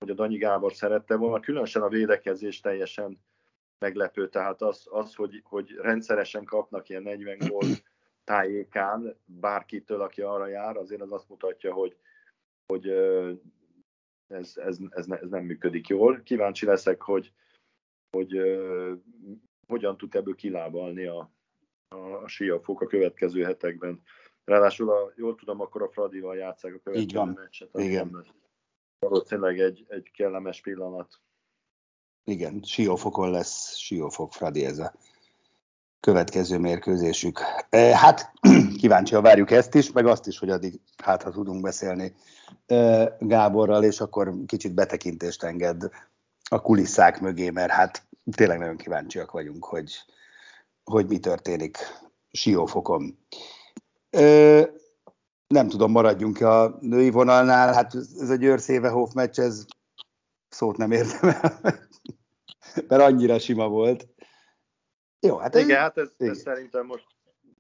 hogy 0.01 0.11
a 0.11 0.15
Danyi 0.15 0.37
Gábor 0.37 0.73
szerette 0.73 1.17
volna, 1.17 1.41
különösen 1.41 1.83
a 1.83 1.89
védekezés 1.89 2.61
teljesen 2.61 3.21
meglepő, 3.79 4.29
tehát 4.29 4.63
az, 4.63 4.87
az 4.91 5.15
hogy, 5.15 5.41
hogy 5.45 5.75
rendszeresen 5.75 6.45
kapnak 6.45 6.89
ilyen 6.89 7.03
40 7.03 7.39
gól 7.39 7.65
tájékán 8.25 9.17
bárkitől, 9.25 10.01
aki 10.01 10.23
arra 10.23 10.47
jár, 10.47 10.77
azért 10.77 11.01
az 11.01 11.13
azt 11.13 11.29
mutatja, 11.29 11.73
hogy, 11.73 11.97
hogy 12.67 12.89
ez, 14.27 14.57
ez, 14.57 14.79
ez, 14.91 15.07
ez 15.09 15.29
nem 15.29 15.45
működik 15.45 15.89
jól. 15.89 16.21
Kíváncsi 16.23 16.67
leszek, 16.67 17.03
hogy, 17.03 17.33
hogy 18.11 18.41
hogyan 19.67 19.97
tud 19.97 20.15
ebből 20.15 20.35
kilábalni 20.35 21.07
a, 21.07 21.31
a, 21.89 21.97
a 21.97 22.29
Siafok 22.29 22.81
a 22.81 22.87
következő 22.87 23.43
hetekben. 23.43 24.03
Ráadásul, 24.45 24.91
a, 24.91 25.13
jól 25.17 25.35
tudom, 25.35 25.61
akkor 25.61 25.83
a 25.83 25.89
Fradival 25.89 26.37
játszák 26.37 26.75
a 26.75 26.79
következő 26.79 27.25
meccset. 27.25 27.69
Igen. 27.73 28.27
Valószínűleg 29.01 29.59
egy, 29.59 29.87
egy 29.89 30.11
kellemes 30.17 30.61
pillanat. 30.61 31.21
Igen, 32.25 32.63
Siófokon 32.63 33.31
lesz 33.31 33.77
Siófok 33.77 34.33
Fradi 34.33 34.65
ez 34.65 34.79
a 34.79 34.93
következő 36.01 36.59
mérkőzésük. 36.59 37.41
E, 37.69 37.97
hát 37.97 38.33
kíváncsi, 38.81 39.15
várjuk 39.15 39.51
ezt 39.51 39.75
is, 39.75 39.93
meg 39.93 40.07
azt 40.07 40.27
is, 40.27 40.39
hogy 40.39 40.51
addig 40.51 40.81
hát 40.97 41.23
ha 41.23 41.31
tudunk 41.31 41.63
beszélni 41.63 42.15
e, 42.67 43.17
Gáborral, 43.21 43.85
és 43.85 44.01
akkor 44.01 44.35
kicsit 44.47 44.75
betekintést 44.75 45.43
enged 45.43 45.91
a 46.51 46.61
kulisszák 46.61 47.21
mögé, 47.21 47.51
mert 47.51 47.71
hát 47.73 48.07
tényleg 48.37 48.59
nagyon 48.59 48.77
kíváncsiak 48.77 49.31
vagyunk, 49.31 49.65
hogy, 49.65 49.93
hogy 50.85 51.07
mi 51.07 51.19
történik 51.19 51.79
Siófokon. 52.33 53.19
Ö, 54.11 54.63
nem 55.55 55.69
tudom, 55.69 55.91
maradjunk 55.91 56.41
a 56.41 56.79
női 56.81 57.11
vonalnál, 57.11 57.73
hát 57.73 57.95
ez 57.95 58.31
a 58.31 58.35
Győr 58.35 58.61
Szévehof 58.61 59.13
meccs, 59.13 59.39
ez 59.39 59.65
szót 60.49 60.77
nem 60.77 60.91
értem 60.91 61.29
el, 61.29 61.61
mert 62.89 63.03
annyira 63.03 63.39
sima 63.39 63.69
volt. 63.69 64.09
Jó, 65.21 65.37
hát 65.37 65.55
igen, 65.55 65.71
ez, 65.71 65.77
hát 65.77 65.99
ez, 65.99 66.15
igen. 66.19 66.33
ez 66.33 66.41
szerintem 66.41 66.87
most, 66.87 67.07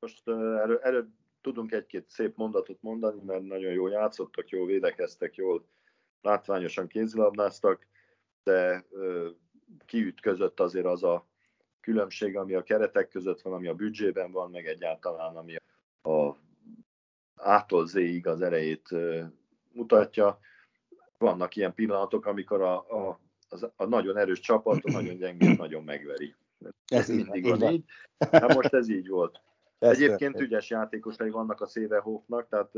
most 0.00 0.29
erről, 0.29 0.79
erről 0.83 1.09
tudunk 1.40 1.72
egy-két 1.72 2.09
szép 2.09 2.37
mondatot 2.37 2.79
mondani, 2.81 3.22
mert 3.24 3.42
nagyon 3.42 3.72
jól 3.72 3.90
játszottak, 3.90 4.48
jól 4.48 4.66
védekeztek, 4.66 5.35
jól 5.35 5.64
látványosan 6.22 6.87
kézilabdáztak, 6.87 7.87
de 8.42 8.85
kiütközött 9.87 10.61
azért 10.61 10.87
az 10.87 11.03
a 11.03 11.26
különbség, 11.81 12.37
ami 12.37 12.55
a 12.55 12.62
keretek 12.62 13.09
között 13.09 13.40
van, 13.40 13.53
ami 13.53 13.66
a 13.66 13.74
büdzsében 13.74 14.33
van, 14.33 14.50
meg 14.50 14.66
egyáltalán 14.66 15.37
ami 15.37 15.57
a 16.03 16.37
ától 17.42 17.87
Z-ig 17.87 18.26
az 18.26 18.40
erejét 18.40 18.88
mutatja. 19.72 20.38
Vannak 21.18 21.57
ilyen 21.57 21.74
pillanatok, 21.74 22.26
amikor 22.26 22.61
a, 22.62 22.76
a, 22.76 23.20
az, 23.48 23.66
a 23.76 23.85
nagyon 23.85 24.16
erős 24.16 24.40
csapat 24.40 24.85
a 24.85 24.90
nagyon 24.90 25.16
gyengét 25.16 25.59
nagyon 25.59 25.85
megveri. 25.85 26.35
Ez 26.87 27.09
mindig 27.09 27.48
van 27.48 27.72
így. 27.72 27.85
Hát 28.31 28.55
most 28.55 28.74
ez 28.74 28.88
így 28.88 29.09
volt. 29.09 29.40
Ez 29.79 29.90
Egyébként 29.90 30.18
történt. 30.18 30.40
ügyes 30.40 30.70
játékosai 30.70 31.31
vannak 31.31 31.61
a 31.61 31.66
Szévehófnak, 31.66 32.48
tehát 32.48 32.70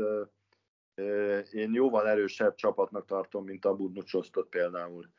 én 1.51 1.73
jóval 1.73 2.09
erősebb 2.09 2.55
csapatnak 2.55 3.05
tartom, 3.05 3.45
mint 3.45 3.65
a 3.65 3.75
Budnucsosztot 3.75 4.49
például. 4.49 5.09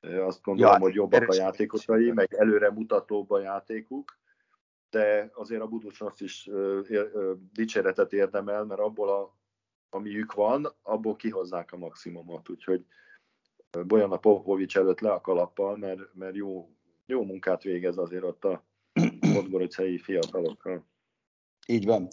Azt 0.00 0.42
gondolom, 0.42 0.72
ja, 0.72 0.78
hogy 0.78 0.94
jobbak 0.94 1.28
a 1.28 1.34
játékosai, 1.34 2.12
meg 2.12 2.34
előre 2.34 2.70
mutatóbb 2.70 3.30
a 3.30 3.40
játékuk, 3.40 4.17
de 4.90 5.30
azért 5.34 5.62
a 5.62 5.66
Buducsnoszt 5.66 6.20
is 6.20 6.50
dicséretet 7.52 8.12
érdemel, 8.12 8.64
mert 8.64 8.80
abból, 8.80 9.08
a, 9.08 9.36
amiük 9.90 10.32
van, 10.32 10.74
abból 10.82 11.16
kihozzák 11.16 11.72
a 11.72 11.76
maximumot, 11.76 12.48
úgyhogy 12.48 12.84
Bolyana 13.86 14.16
Popovics 14.16 14.76
előtt 14.76 15.00
le 15.00 15.10
a 15.10 15.20
kalappal, 15.20 15.76
mert, 15.76 16.14
mert 16.14 16.34
jó, 16.34 16.68
jó 17.06 17.24
munkát 17.24 17.62
végez 17.62 17.98
azért 17.98 18.24
ott 18.24 18.44
a 18.44 18.64
Podgoricai 19.34 19.98
fiatalokkal. 19.98 20.86
Így 21.66 21.84
van. 21.84 22.08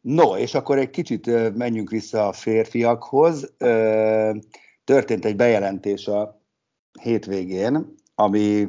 No, 0.00 0.36
és 0.36 0.54
akkor 0.54 0.78
egy 0.78 0.90
kicsit 0.90 1.26
menjünk 1.56 1.90
vissza 1.90 2.28
a 2.28 2.32
férfiakhoz. 2.32 3.54
Történt 4.84 5.24
egy 5.24 5.36
bejelentés 5.36 6.06
a 6.06 6.40
hétvégén, 7.00 7.94
ami 8.14 8.68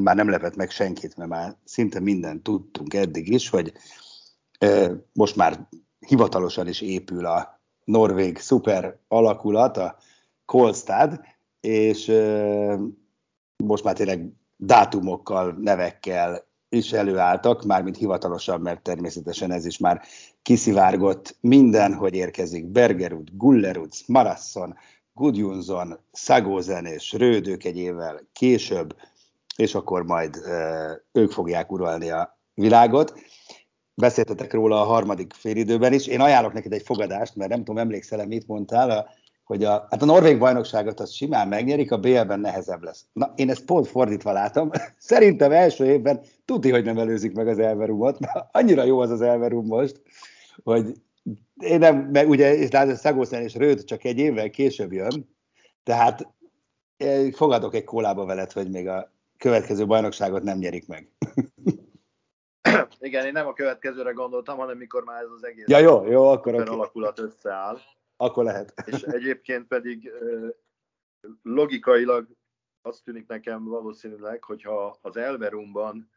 már 0.00 0.16
nem 0.16 0.28
lepett 0.28 0.56
meg 0.56 0.70
senkit, 0.70 1.16
mert 1.16 1.30
már 1.30 1.56
szinte 1.64 2.00
mindent 2.00 2.42
tudtunk 2.42 2.94
eddig 2.94 3.28
is, 3.28 3.48
hogy 3.48 3.72
most 5.12 5.36
már 5.36 5.68
hivatalosan 5.98 6.68
is 6.68 6.80
épül 6.80 7.26
a 7.26 7.60
norvég 7.84 8.38
szuper 8.38 8.96
alakulat, 9.08 9.76
a 9.76 9.96
Kolstad, 10.44 11.20
és 11.60 12.12
most 13.56 13.84
már 13.84 13.94
tényleg 13.94 14.32
dátumokkal, 14.56 15.56
nevekkel 15.60 16.44
is 16.68 16.92
előálltak, 16.92 17.64
mármint 17.64 17.96
hivatalosan, 17.96 18.60
mert 18.60 18.82
természetesen 18.82 19.52
ez 19.52 19.66
is 19.66 19.78
már 19.78 20.02
kiszivárgott 20.42 21.36
minden, 21.40 21.94
hogy 21.94 22.14
érkezik 22.14 22.66
Bergerud, 22.66 23.28
Gullerud, 23.32 23.92
Marasson, 24.06 24.76
Gudjunson, 25.14 25.98
Szagózen 26.12 26.86
és 26.86 27.12
Rődők 27.12 27.64
egy 27.64 27.76
évvel 27.76 28.20
később, 28.32 28.94
és 29.62 29.74
akkor 29.74 30.04
majd 30.04 30.36
ők 31.12 31.30
fogják 31.30 31.72
uralni 31.72 32.10
a 32.10 32.38
világot. 32.54 33.14
Beszéltetek 33.94 34.52
róla 34.52 34.80
a 34.80 34.84
harmadik 34.84 35.32
félidőben 35.32 35.92
is. 35.92 36.06
Én 36.06 36.20
ajánlok 36.20 36.52
neked 36.52 36.72
egy 36.72 36.82
fogadást, 36.82 37.36
mert 37.36 37.50
nem 37.50 37.58
tudom, 37.58 37.78
emlékszel 37.78 38.26
mit 38.26 38.46
mondtál, 38.46 39.08
hogy 39.44 39.64
a, 39.64 39.86
hát 39.90 40.02
a 40.02 40.04
norvég 40.04 40.38
bajnokságot 40.38 41.00
az 41.00 41.12
simán 41.12 41.48
megnyerik, 41.48 41.92
a 41.92 41.98
BL-ben 41.98 42.40
nehezebb 42.40 42.82
lesz. 42.82 43.06
Na, 43.12 43.32
én 43.36 43.50
ezt 43.50 43.64
pont 43.64 43.86
fordítva 43.86 44.32
látom. 44.32 44.70
Szerintem 44.98 45.52
első 45.52 45.84
évben 45.84 46.20
tudni, 46.44 46.70
hogy 46.70 46.84
nem 46.84 46.98
előzik 46.98 47.32
meg 47.32 47.48
az 47.48 47.58
Elverumot. 47.58 48.18
Annyira 48.52 48.84
jó 48.84 48.98
az 48.98 49.10
az 49.10 49.20
Elverum 49.20 49.66
most, 49.66 50.02
hogy 50.62 50.92
én 51.56 51.78
nem, 51.78 51.96
mert 51.96 52.26
ugye, 52.26 52.94
Szagószen 52.94 53.42
és 53.42 53.54
Rőd 53.54 53.84
csak 53.84 54.04
egy 54.04 54.18
évvel 54.18 54.50
később 54.50 54.92
jön, 54.92 55.36
tehát 55.82 56.28
eh, 56.96 57.30
fogadok 57.32 57.74
egy 57.74 57.84
kólába 57.84 58.24
veled, 58.24 58.52
hogy 58.52 58.70
még 58.70 58.88
a 58.88 59.12
következő 59.42 59.86
bajnokságot 59.86 60.42
nem 60.42 60.58
nyerik 60.58 60.86
meg. 60.86 61.10
Igen, 62.98 63.26
én 63.26 63.32
nem 63.32 63.46
a 63.46 63.52
következőre 63.52 64.12
gondoltam, 64.12 64.58
hanem 64.58 64.76
mikor 64.76 65.04
már 65.04 65.22
ez 65.22 65.30
az 65.30 65.44
egész 65.44 65.66
ja, 65.68 65.78
jó, 65.78 66.06
jó, 66.06 66.28
akkor 66.28 66.54
okay. 66.54 66.66
alakulat 66.66 67.18
összeáll. 67.18 67.78
Akkor 68.16 68.44
lehet. 68.44 68.74
És 68.92 69.02
egyébként 69.02 69.66
pedig 69.66 70.12
logikailag 71.42 72.28
azt 72.82 73.04
tűnik 73.04 73.26
nekem 73.26 73.64
valószínűleg, 73.64 74.44
hogyha 74.44 74.98
az 75.00 75.16
Elverumban 75.16 76.10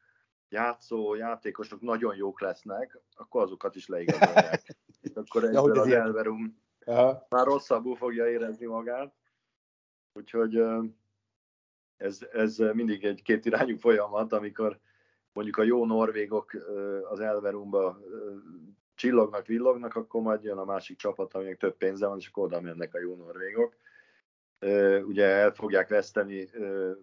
játszó 0.50 1.16
játékosok 1.16 1.82
nagyon 1.82 2.16
jók 2.16 2.42
lesznek, 2.42 3.00
akkor 3.16 3.42
azokat 3.42 3.76
is 3.76 3.88
leigazolják. 3.88 4.78
akkor 5.14 5.44
ja, 5.44 5.60
hogy 5.60 5.78
az 5.78 5.88
Elverum 5.88 6.62
Aha. 6.86 7.26
már 7.30 7.46
rosszabbul 7.46 7.96
fogja 7.96 8.30
érezni 8.30 8.66
magát. 8.66 9.16
Úgyhogy 10.14 10.64
ez, 11.98 12.20
ez 12.32 12.58
mindig 12.58 13.06
egy 13.06 13.22
kétirányú 13.22 13.78
folyamat, 13.78 14.34
amikor 14.34 14.80
mondjuk 15.34 15.58
a 15.58 15.64
jó 15.64 15.86
norvégok 15.86 16.52
az 17.10 17.20
Elverumba 17.20 18.00
csillognak, 18.96 19.46
villognak, 19.46 19.96
akkor 19.96 20.22
majd 20.22 20.44
jön 20.44 20.58
a 20.58 20.66
másik 20.66 20.98
csapat, 20.98 21.34
aminek 21.34 21.58
több 21.58 21.78
pénze 21.78 22.08
van, 22.08 22.18
és 22.18 22.28
akkor 22.28 22.44
oda 22.44 22.62
mennek 22.62 22.94
a 22.94 23.00
jó 23.00 23.16
norvégok. 23.16 23.76
Ugye 25.08 25.26
el 25.26 25.54
fogják 25.54 25.90
veszteni 25.90 26.50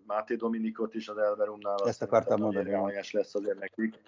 Máté 0.07 0.35
Dominikot 0.35 0.95
is 0.95 1.09
az 1.09 1.17
Elverumnál. 1.17 1.77
Ezt 1.85 2.03
akartam 2.03 2.41
mondani. 2.41 2.71
lesz 3.13 3.35
azért 3.35 3.59
nekik. 3.59 4.01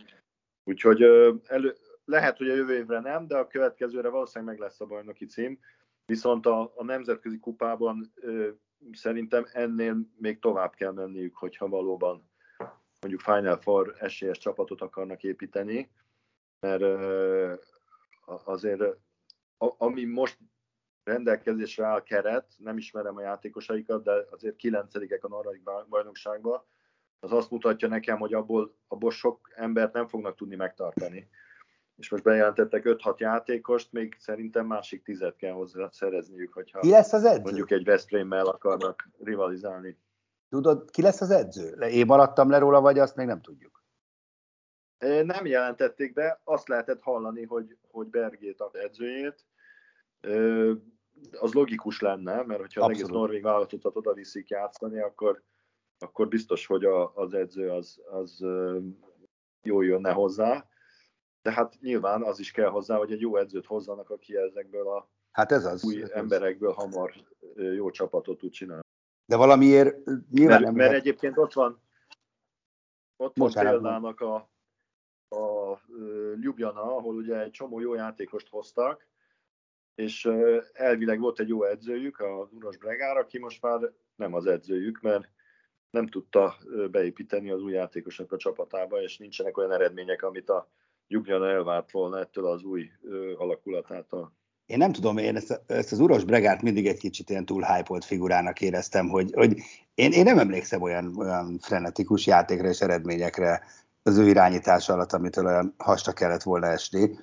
Úgyhogy 0.64 1.02
elő, 1.44 1.74
lehet, 2.04 2.38
hogy 2.38 2.48
a 2.48 2.54
jövő 2.54 2.74
évre 2.74 3.00
nem, 3.00 3.26
de 3.26 3.36
a 3.36 3.46
következőre 3.46 4.08
valószínűleg 4.08 4.54
meg 4.54 4.64
lesz 4.64 4.80
a 4.80 4.86
bajnoki 4.86 5.26
cím. 5.26 5.58
Viszont 6.06 6.46
a, 6.46 6.72
a 6.76 6.84
nemzetközi 6.84 7.38
kupában 7.38 8.12
szerintem 8.92 9.46
ennél 9.52 9.96
még 10.16 10.38
tovább 10.38 10.74
kell 10.74 10.92
menniük, 10.92 11.36
hogyha 11.36 11.68
valóban 11.68 12.28
mondjuk 13.00 13.20
Final 13.20 13.56
Four 13.56 13.96
esélyes 13.98 14.38
csapatot 14.38 14.80
akarnak 14.80 15.22
építeni, 15.22 15.90
mert 16.60 16.82
azért 18.44 18.82
ami 19.56 20.04
most 20.04 20.38
rendelkezésre 21.04 21.84
áll 21.84 22.02
keret, 22.02 22.54
nem 22.58 22.76
ismerem 22.76 23.16
a 23.16 23.20
játékosaikat, 23.20 24.02
de 24.02 24.12
azért 24.30 24.56
kilencedikek 24.56 25.24
a 25.24 25.28
norvég 25.28 25.62
bajnokságban, 25.88 26.64
az 27.20 27.32
azt 27.32 27.50
mutatja 27.50 27.88
nekem, 27.88 28.18
hogy 28.18 28.34
abból, 28.34 28.76
abból 28.88 29.10
sok 29.10 29.50
embert 29.54 29.92
nem 29.92 30.06
fognak 30.06 30.36
tudni 30.36 30.56
megtartani. 30.56 31.28
És 31.96 32.10
most 32.10 32.22
bejelentettek 32.22 32.82
5-6 32.84 33.16
játékost, 33.16 33.92
még 33.92 34.16
szerintem 34.18 34.66
másik 34.66 35.02
tizet 35.02 35.36
kell 35.36 35.52
hozzá 35.52 35.88
szerezniük, 35.90 36.52
hogyha 36.52 36.80
Ki 36.80 36.90
lesz 36.90 37.12
az 37.12 37.24
edző? 37.24 37.42
mondjuk 37.42 37.70
egy 37.70 37.84
Veszprémmel 37.84 38.46
akarnak 38.46 39.08
rivalizálni. 39.18 39.98
Tudod, 40.48 40.90
ki 40.90 41.02
lesz 41.02 41.20
az 41.20 41.30
edző? 41.30 41.70
Én 41.70 42.06
maradtam 42.06 42.50
le 42.50 42.58
róla, 42.58 42.80
vagy 42.80 42.98
azt 42.98 43.16
még 43.16 43.26
nem 43.26 43.40
tudjuk? 43.40 43.82
Nem 45.24 45.46
jelentették 45.46 46.12
be, 46.12 46.40
azt 46.44 46.68
lehetett 46.68 47.02
hallani, 47.02 47.44
hogy, 47.44 47.76
hogy 47.90 48.06
Bergét 48.06 48.60
a 48.60 48.70
edzőjét. 48.72 49.44
Az 51.32 51.52
logikus 51.52 52.00
lenne, 52.00 52.42
mert 52.42 52.60
hogyha 52.60 52.84
az 52.84 52.90
egész 52.90 53.08
norvég 53.08 53.42
vállalatot 53.42 53.96
oda 53.96 54.12
viszik 54.12 54.48
játszani, 54.48 55.00
akkor, 55.00 55.42
akkor 55.98 56.28
biztos, 56.28 56.66
hogy 56.66 56.84
a, 56.84 57.14
az 57.14 57.34
edző 57.34 57.70
az, 57.70 58.00
az 58.10 58.44
jól 59.62 59.84
jönne 59.84 60.12
hozzá. 60.12 60.68
De 61.44 61.52
hát 61.52 61.78
nyilván 61.80 62.22
az 62.22 62.38
is 62.38 62.50
kell 62.50 62.68
hozzá, 62.68 62.96
hogy 62.96 63.12
egy 63.12 63.20
jó 63.20 63.36
edzőt 63.36 63.66
hozzanak, 63.66 64.10
aki 64.10 64.36
ezekből 64.36 64.88
a 64.88 65.08
hát 65.30 65.52
ez 65.52 65.64
az, 65.64 65.84
új 65.84 66.02
ez 66.02 66.10
emberekből 66.10 66.70
az. 66.70 66.76
hamar 66.76 67.12
jó 67.54 67.90
csapatot 67.90 68.38
tud 68.38 68.50
csinálni. 68.50 68.82
De 69.26 69.36
valamiért 69.36 70.04
nyilván 70.30 70.60
mert, 70.60 70.62
nem 70.62 70.74
mert 70.74 70.90
lehet... 70.90 70.94
egyébként 70.94 71.38
ott 71.38 71.52
van, 71.52 71.80
ott 73.16 73.36
van 73.36 73.50
példának 73.52 74.20
a, 74.20 74.34
a 75.28 75.80
Ljubljana, 76.36 76.96
ahol 76.96 77.14
ugye 77.14 77.40
egy 77.40 77.50
csomó 77.50 77.80
jó 77.80 77.94
játékost 77.94 78.48
hoztak, 78.48 79.08
és 79.94 80.24
elvileg 80.72 81.20
volt 81.20 81.40
egy 81.40 81.48
jó 81.48 81.64
edzőjük, 81.64 82.18
a 82.18 82.48
Uros 82.52 82.76
Bregár, 82.76 83.16
aki 83.16 83.38
most 83.38 83.62
már 83.62 83.92
nem 84.16 84.34
az 84.34 84.46
edzőjük, 84.46 85.00
mert 85.00 85.28
nem 85.90 86.06
tudta 86.06 86.56
beépíteni 86.90 87.50
az 87.50 87.62
új 87.62 87.72
játékosok 87.72 88.32
a 88.32 88.36
csapatába, 88.36 89.02
és 89.02 89.18
nincsenek 89.18 89.56
olyan 89.56 89.72
eredmények, 89.72 90.22
amit 90.22 90.50
a 90.50 90.70
Ljubljana 91.08 91.48
elvárt 91.48 91.90
volna 91.90 92.18
ettől 92.18 92.46
az 92.46 92.62
új 92.62 92.90
alakulatától. 93.36 94.32
Én 94.66 94.78
nem 94.78 94.92
tudom, 94.92 95.18
én 95.18 95.36
ezt, 95.36 95.62
ezt 95.66 95.92
az 95.92 95.98
Uros 95.98 96.24
Bregárt 96.24 96.62
mindig 96.62 96.86
egy 96.86 96.98
kicsit 96.98 97.30
ilyen 97.30 97.44
túl 97.44 97.62
hype 97.62 98.00
figurának 98.00 98.60
éreztem, 98.60 99.08
hogy, 99.08 99.30
hogy 99.34 99.58
én, 99.94 100.12
én 100.12 100.24
nem 100.24 100.38
emlékszem 100.38 100.82
olyan, 100.82 101.16
olyan 101.16 101.58
frenetikus 101.58 102.26
játékra 102.26 102.68
és 102.68 102.80
eredményekre 102.80 103.62
az 104.02 104.18
ő 104.18 104.28
irányítása 104.28 104.92
alatt, 104.92 105.12
amitől 105.12 105.46
olyan 105.46 105.74
hasta 105.78 106.12
kellett 106.12 106.42
volna 106.42 106.66
esni. 106.66 107.18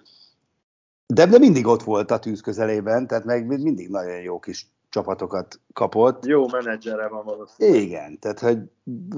De, 1.06 1.26
de 1.26 1.38
mindig 1.38 1.66
ott 1.66 1.84
volt 1.84 2.12
a 2.12 2.20
tűz 2.20 2.42
közelében, 2.42 3.08
tehát 3.08 3.26
meg 3.26 3.46
mindig 3.46 3.90
nagyon 3.90 4.22
jó 4.22 4.40
kis 4.40 4.71
csapatokat 4.92 5.60
kapott. 5.74 6.26
Jó 6.26 6.48
menedzsere 6.48 7.08
van 7.08 7.26
valószínűleg. 7.26 7.82
Igen, 7.82 8.20
tehát 8.20 8.40
hogy 8.40 8.58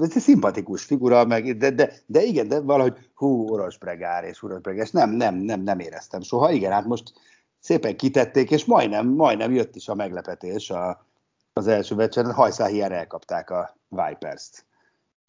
egy 0.14 0.22
szimpatikus 0.22 0.84
figura, 0.84 1.24
meg, 1.24 1.56
de, 1.56 1.70
de, 1.70 1.92
de 2.06 2.22
igen, 2.22 2.48
de 2.48 2.60
valahogy 2.60 3.10
hú, 3.14 3.48
Uros 3.48 3.78
Bregár 3.78 4.24
és 4.24 4.42
Uros 4.42 4.60
Bregár, 4.60 4.84
és 4.84 4.90
nem, 4.90 5.10
nem, 5.10 5.34
nem, 5.34 5.60
nem 5.60 5.78
éreztem 5.78 6.20
soha. 6.20 6.50
Igen, 6.50 6.72
hát 6.72 6.84
most 6.84 7.12
szépen 7.60 7.96
kitették, 7.96 8.50
és 8.50 8.64
majdnem, 8.64 9.06
majdnem 9.06 9.52
jött 9.52 9.76
is 9.76 9.88
a 9.88 9.94
meglepetés 9.94 10.70
a, 10.70 11.06
az 11.52 11.66
első 11.66 11.94
meccsen, 11.94 12.32
hajszáhián 12.32 12.92
elkapták 12.92 13.50
a 13.50 13.76
Vipers-t. 13.88 14.64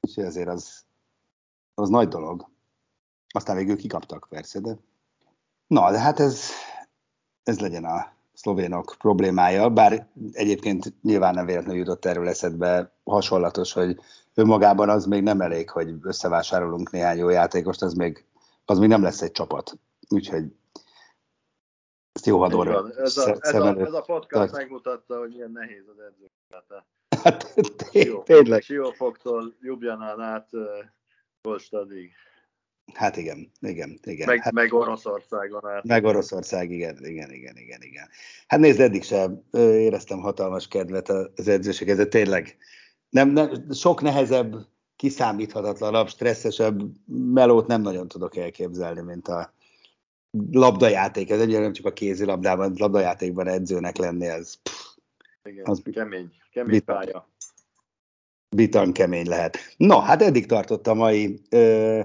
Úgyhogy 0.02 0.24
azért 0.24 0.50
az, 0.50 0.84
az 1.74 1.90
nagy 1.90 2.08
dolog. 2.08 2.50
Aztán 3.30 3.56
végül 3.56 3.78
kikaptak 3.78 4.28
persze, 4.30 4.60
de... 4.60 4.78
Na, 5.68 5.92
de 5.92 6.00
hát 6.00 6.20
ez, 6.20 6.50
ez 7.44 7.60
legyen 7.60 7.86
a 7.86 8.15
szlovénok 8.36 8.96
problémája, 8.98 9.70
bár 9.70 10.08
egyébként 10.32 10.94
nyilván 11.02 11.34
nem 11.34 11.46
véletlenül 11.46 11.80
jutott 11.80 12.06
erről 12.06 12.28
eszedbe 12.28 12.92
hasonlatos, 13.04 13.74
hogy 13.74 14.00
önmagában 14.34 14.90
az 14.90 15.06
még 15.06 15.24
nem 15.24 15.42
elég, 15.42 15.70
hogy 15.70 15.94
összevásárolunk 16.02 16.92
néhány 16.92 17.18
jó 17.18 17.30
játékost, 17.30 17.82
az 17.82 17.94
még, 17.94 18.26
az 18.66 18.80
még 18.80 18.90
nem 18.90 19.02
lesz 19.04 19.22
egy 19.22 19.32
csapat. 19.32 19.80
Úgyhogy 20.10 20.44
ezt 22.12 22.26
jó 22.26 22.40
hadorra. 22.40 22.90
Ez, 22.98 23.18
a, 23.18 23.36
ez, 23.40 23.54
a, 23.54 23.80
ez 23.80 23.94
a 23.94 24.02
podcast 24.02 24.28
Tehát... 24.30 24.52
megmutatta, 24.52 25.18
hogy 25.18 25.30
milyen 25.30 25.52
nehéz 25.52 25.84
az 25.88 26.00
edző. 26.00 26.32
Hát 27.24 27.54
tényleg. 28.24 28.62
Siófoktól 28.62 29.54
Jubjanán 29.62 30.20
át 30.20 30.50
Kolstadig. 31.42 32.12
Hát 32.94 33.18
igen, 33.18 33.52
igen, 33.60 34.00
igen. 34.04 34.28
Meg, 34.28 34.42
hát, 34.42 34.54
meg 34.54 34.74
Oroszországon 34.74 35.66
át. 35.66 35.84
Meg 35.84 36.04
Oroszország, 36.04 36.72
igen, 36.72 36.98
igen, 37.06 37.32
igen, 37.32 37.58
igen, 37.58 37.82
igen. 37.82 38.08
Hát 38.48 38.60
nézd, 38.60 38.80
eddig 38.80 39.04
sem 39.04 39.42
éreztem 39.52 40.20
hatalmas 40.20 40.68
kedvet 40.68 41.10
az 41.10 41.48
edzőség, 41.48 41.90
ez 41.90 42.06
tényleg 42.10 42.58
nem, 43.10 43.30
nem, 43.30 43.72
sok 43.72 44.02
nehezebb, 44.02 44.56
kiszámíthatatlanabb, 44.96 46.08
stresszesebb 46.08 46.82
melót 47.34 47.68
nem 47.68 47.82
nagyon 47.82 48.08
tudok 48.08 48.36
elképzelni, 48.36 49.02
mint 49.02 49.28
a 49.28 49.54
labdajáték. 50.52 51.30
Ez 51.30 51.40
egyébként 51.40 51.64
nem 51.64 51.74
csak 51.74 51.86
a 51.86 51.94
kézilabdában, 51.94 52.74
labdajátékban 52.78 53.48
edzőnek 53.48 53.98
lenni, 53.98 54.26
ez... 54.26 54.56
Pff, 54.62 54.96
igen, 55.44 55.66
az 55.66 55.82
kemény, 55.92 56.32
kemény 56.52 56.84
pálya. 56.84 57.30
Bitan 58.56 58.94
kemény 58.94 59.28
lehet. 59.28 59.58
No, 59.78 60.00
hát 60.00 60.22
eddig 60.22 60.46
tartott 60.46 60.88
a 60.88 60.94
mai 60.94 61.42
ö, 61.50 62.00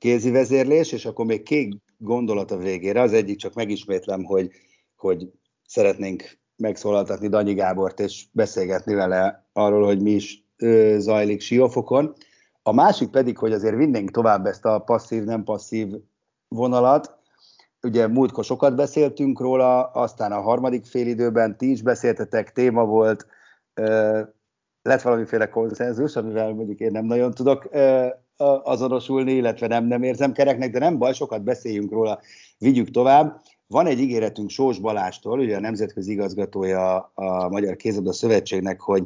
kézi 0.00 0.30
vezérlés, 0.30 0.92
és 0.92 1.06
akkor 1.06 1.24
még 1.24 1.42
két 1.42 1.76
gondolat 1.96 2.50
a 2.50 2.56
végére. 2.56 3.00
Az 3.00 3.12
egyik 3.12 3.36
csak 3.36 3.54
megismétlem, 3.54 4.24
hogy, 4.24 4.50
hogy 4.96 5.30
szeretnénk 5.66 6.38
megszólaltatni 6.56 7.28
Danyi 7.28 7.54
Gábort, 7.54 8.00
és 8.00 8.26
beszélgetni 8.32 8.94
vele 8.94 9.48
arról, 9.52 9.84
hogy 9.84 10.02
mi 10.02 10.10
is 10.10 10.44
ö, 10.56 10.96
zajlik 10.98 11.40
Siófokon. 11.40 12.14
A 12.62 12.72
másik 12.72 13.10
pedig, 13.10 13.38
hogy 13.38 13.52
azért 13.52 13.76
vinnénk 13.76 14.10
tovább 14.10 14.46
ezt 14.46 14.64
a 14.64 14.78
passzív-nem 14.78 15.44
passzív 15.44 15.88
vonalat. 16.48 17.18
Ugye 17.82 18.06
múltkor 18.06 18.44
sokat 18.44 18.76
beszéltünk 18.76 19.40
róla, 19.40 19.84
aztán 19.84 20.32
a 20.32 20.40
harmadik 20.40 20.84
félidőben 20.84 21.56
ti 21.56 21.70
is 21.70 21.82
beszéltetek, 21.82 22.52
téma 22.52 22.84
volt, 22.84 23.26
ö, 23.74 24.20
lett 24.82 25.02
valamiféle 25.02 25.48
konszenzus, 25.48 26.16
amivel 26.16 26.54
mondjuk 26.54 26.80
én 26.80 26.90
nem 26.90 27.04
nagyon 27.04 27.30
tudok 27.30 27.68
azonosulni, 28.62 29.32
illetve 29.32 29.66
nem, 29.66 29.86
nem 29.86 30.02
érzem 30.02 30.32
kereknek, 30.32 30.70
de 30.70 30.78
nem 30.78 30.98
baj, 30.98 31.12
sokat 31.12 31.42
beszéljünk 31.42 31.90
róla, 31.90 32.20
vigyük 32.58 32.90
tovább. 32.90 33.40
Van 33.66 33.86
egy 33.86 33.98
ígéretünk 33.98 34.50
Sós 34.50 34.78
Balástól, 34.78 35.38
ugye 35.38 35.56
a 35.56 35.60
nemzetközi 35.60 36.12
igazgatója 36.12 37.12
a 37.14 37.48
Magyar 37.48 37.76
Kézabda 37.76 38.12
Szövetségnek, 38.12 38.80
hogy, 38.80 39.04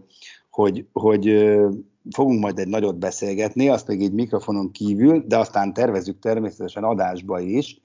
hogy, 0.50 0.86
hogy 0.92 1.50
fogunk 2.10 2.40
majd 2.40 2.58
egy 2.58 2.68
nagyot 2.68 2.98
beszélgetni, 2.98 3.68
azt 3.68 3.86
még 3.86 4.00
így 4.00 4.12
mikrofonon 4.12 4.70
kívül, 4.70 5.24
de 5.26 5.38
aztán 5.38 5.72
tervezzük 5.72 6.18
természetesen 6.18 6.84
adásba 6.84 7.40
is, 7.40 7.82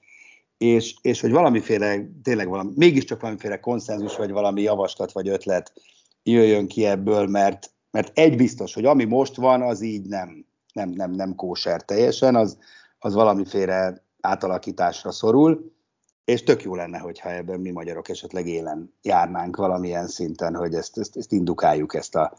és, 0.58 0.94
és 1.02 1.20
hogy 1.20 1.30
valamiféle, 1.30 2.08
tényleg 2.22 2.48
valami, 2.48 2.70
mégiscsak 2.74 3.20
valamiféle 3.20 3.60
konszenzus, 3.60 4.16
vagy 4.16 4.30
valami 4.30 4.62
javaslat, 4.62 5.12
vagy 5.12 5.28
ötlet 5.28 5.72
jöjjön 6.22 6.66
ki 6.66 6.84
ebből, 6.84 7.26
mert, 7.26 7.70
mert 7.90 8.18
egy 8.18 8.36
biztos, 8.36 8.74
hogy 8.74 8.84
ami 8.84 9.04
most 9.04 9.36
van, 9.36 9.62
az 9.62 9.82
így 9.82 10.06
nem, 10.06 10.44
nem, 10.72 10.88
nem, 10.88 11.10
nem 11.10 11.34
kóser 11.34 11.82
teljesen, 11.82 12.36
az, 12.36 12.58
az 12.98 13.14
valamiféle 13.14 14.02
átalakításra 14.20 15.12
szorul, 15.12 15.72
és 16.24 16.42
tök 16.42 16.62
jó 16.62 16.74
lenne, 16.74 16.98
hogyha 16.98 17.30
ebben 17.30 17.60
mi 17.60 17.70
magyarok 17.70 18.08
esetleg 18.08 18.46
élen 18.46 18.94
járnánk 19.02 19.56
valamilyen 19.56 20.06
szinten, 20.06 20.54
hogy 20.54 20.74
ezt, 20.74 20.98
ezt, 20.98 21.16
ezt 21.16 21.32
indukáljuk, 21.32 21.94
ezt 21.94 22.14
a 22.14 22.32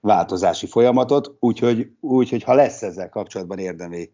változási 0.00 0.66
folyamatot, 0.66 1.36
úgyhogy, 1.40 1.90
úgyhogy 2.00 2.42
ha 2.42 2.54
lesz 2.54 2.82
ezzel 2.82 3.08
kapcsolatban 3.08 3.58
érdemi 3.58 4.10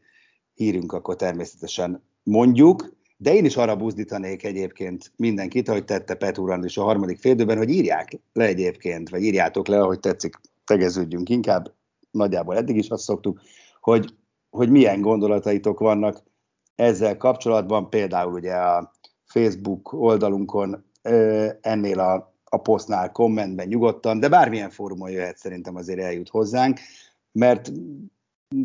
hírünk, 0.55 0.93
akkor 0.93 1.17
természetesen 1.17 2.03
mondjuk, 2.23 2.99
de 3.17 3.35
én 3.35 3.45
is 3.45 3.57
arra 3.57 3.77
buzdítanék 3.77 4.45
egyébként 4.45 5.13
mindenkit, 5.17 5.69
ahogy 5.69 5.85
tette 5.85 6.15
Petúrand 6.15 6.65
is 6.65 6.77
a 6.77 6.83
harmadik 6.83 7.19
félidőben, 7.19 7.57
hogy 7.57 7.71
írják 7.71 8.21
le 8.33 8.45
egyébként, 8.45 9.09
vagy 9.09 9.23
írjátok 9.23 9.67
le, 9.67 9.81
ahogy 9.81 10.01
tetszik, 10.01 10.41
tegeződjünk 10.65 11.29
inkább, 11.29 11.73
nagyjából 12.11 12.57
eddig 12.57 12.77
is 12.77 12.89
azt 12.89 13.03
szoktuk, 13.03 13.41
hogy, 13.81 14.15
hogy 14.51 14.71
milyen 14.71 15.01
gondolataitok 15.01 15.79
vannak 15.79 16.23
ezzel 16.75 17.17
kapcsolatban, 17.17 17.91
például 17.91 18.33
ugye 18.33 18.55
a 18.55 18.93
Facebook 19.25 19.93
oldalunkon 19.93 20.85
ennél 21.61 22.01
a, 22.01 22.35
a 22.45 22.57
posztnál 22.57 23.13
kommentben 23.13 23.67
nyugodtan, 23.67 24.21
de 24.21 24.29
bármilyen 24.29 24.71
fórumon 24.71 25.11
jöhet 25.11 25.37
szerintem 25.37 25.77
azért 25.77 26.01
eljut 26.01 26.29
hozzánk, 26.29 26.81
mert 27.33 27.73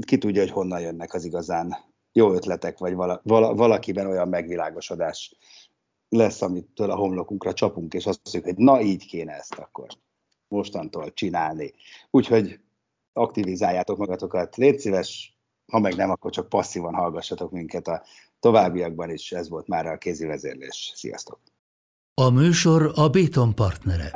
ki 0.05 0.17
tudja, 0.17 0.41
hogy 0.41 0.51
honnan 0.51 0.79
jönnek 0.79 1.13
az 1.13 1.25
igazán 1.25 1.75
jó 2.11 2.33
ötletek, 2.33 2.77
vagy 2.77 2.93
vala, 2.93 3.21
vala, 3.23 3.55
valakiben 3.55 4.07
olyan 4.07 4.27
megvilágosodás 4.27 5.35
lesz, 6.09 6.41
amitől 6.41 6.91
a 6.91 6.95
homlokunkra 6.95 7.53
csapunk, 7.53 7.93
és 7.93 8.05
azt 8.05 8.19
mondjuk, 8.23 8.55
hogy 8.55 8.65
na 8.65 8.81
így 8.81 9.05
kéne 9.05 9.33
ezt 9.33 9.53
akkor 9.53 9.87
mostantól 10.47 11.13
csinálni. 11.13 11.73
Úgyhogy 12.11 12.59
aktivizáljátok 13.17 13.97
magatokat, 13.97 14.55
légy 14.55 14.79
szíves, 14.79 15.37
ha 15.71 15.79
meg 15.79 15.95
nem, 15.95 16.09
akkor 16.09 16.31
csak 16.31 16.49
passzívan 16.49 16.93
hallgassatok 16.93 17.51
minket 17.51 17.87
a 17.87 18.03
továbbiakban 18.39 19.09
is. 19.09 19.31
Ez 19.31 19.49
volt 19.49 19.67
már 19.67 19.85
a 19.85 19.97
kézi 19.97 20.25
vezérlés. 20.25 20.91
Sziasztok! 20.95 21.39
A 22.13 22.29
műsor 22.29 22.91
a 22.95 23.09
Béton 23.09 23.55
partnere. 23.55 24.11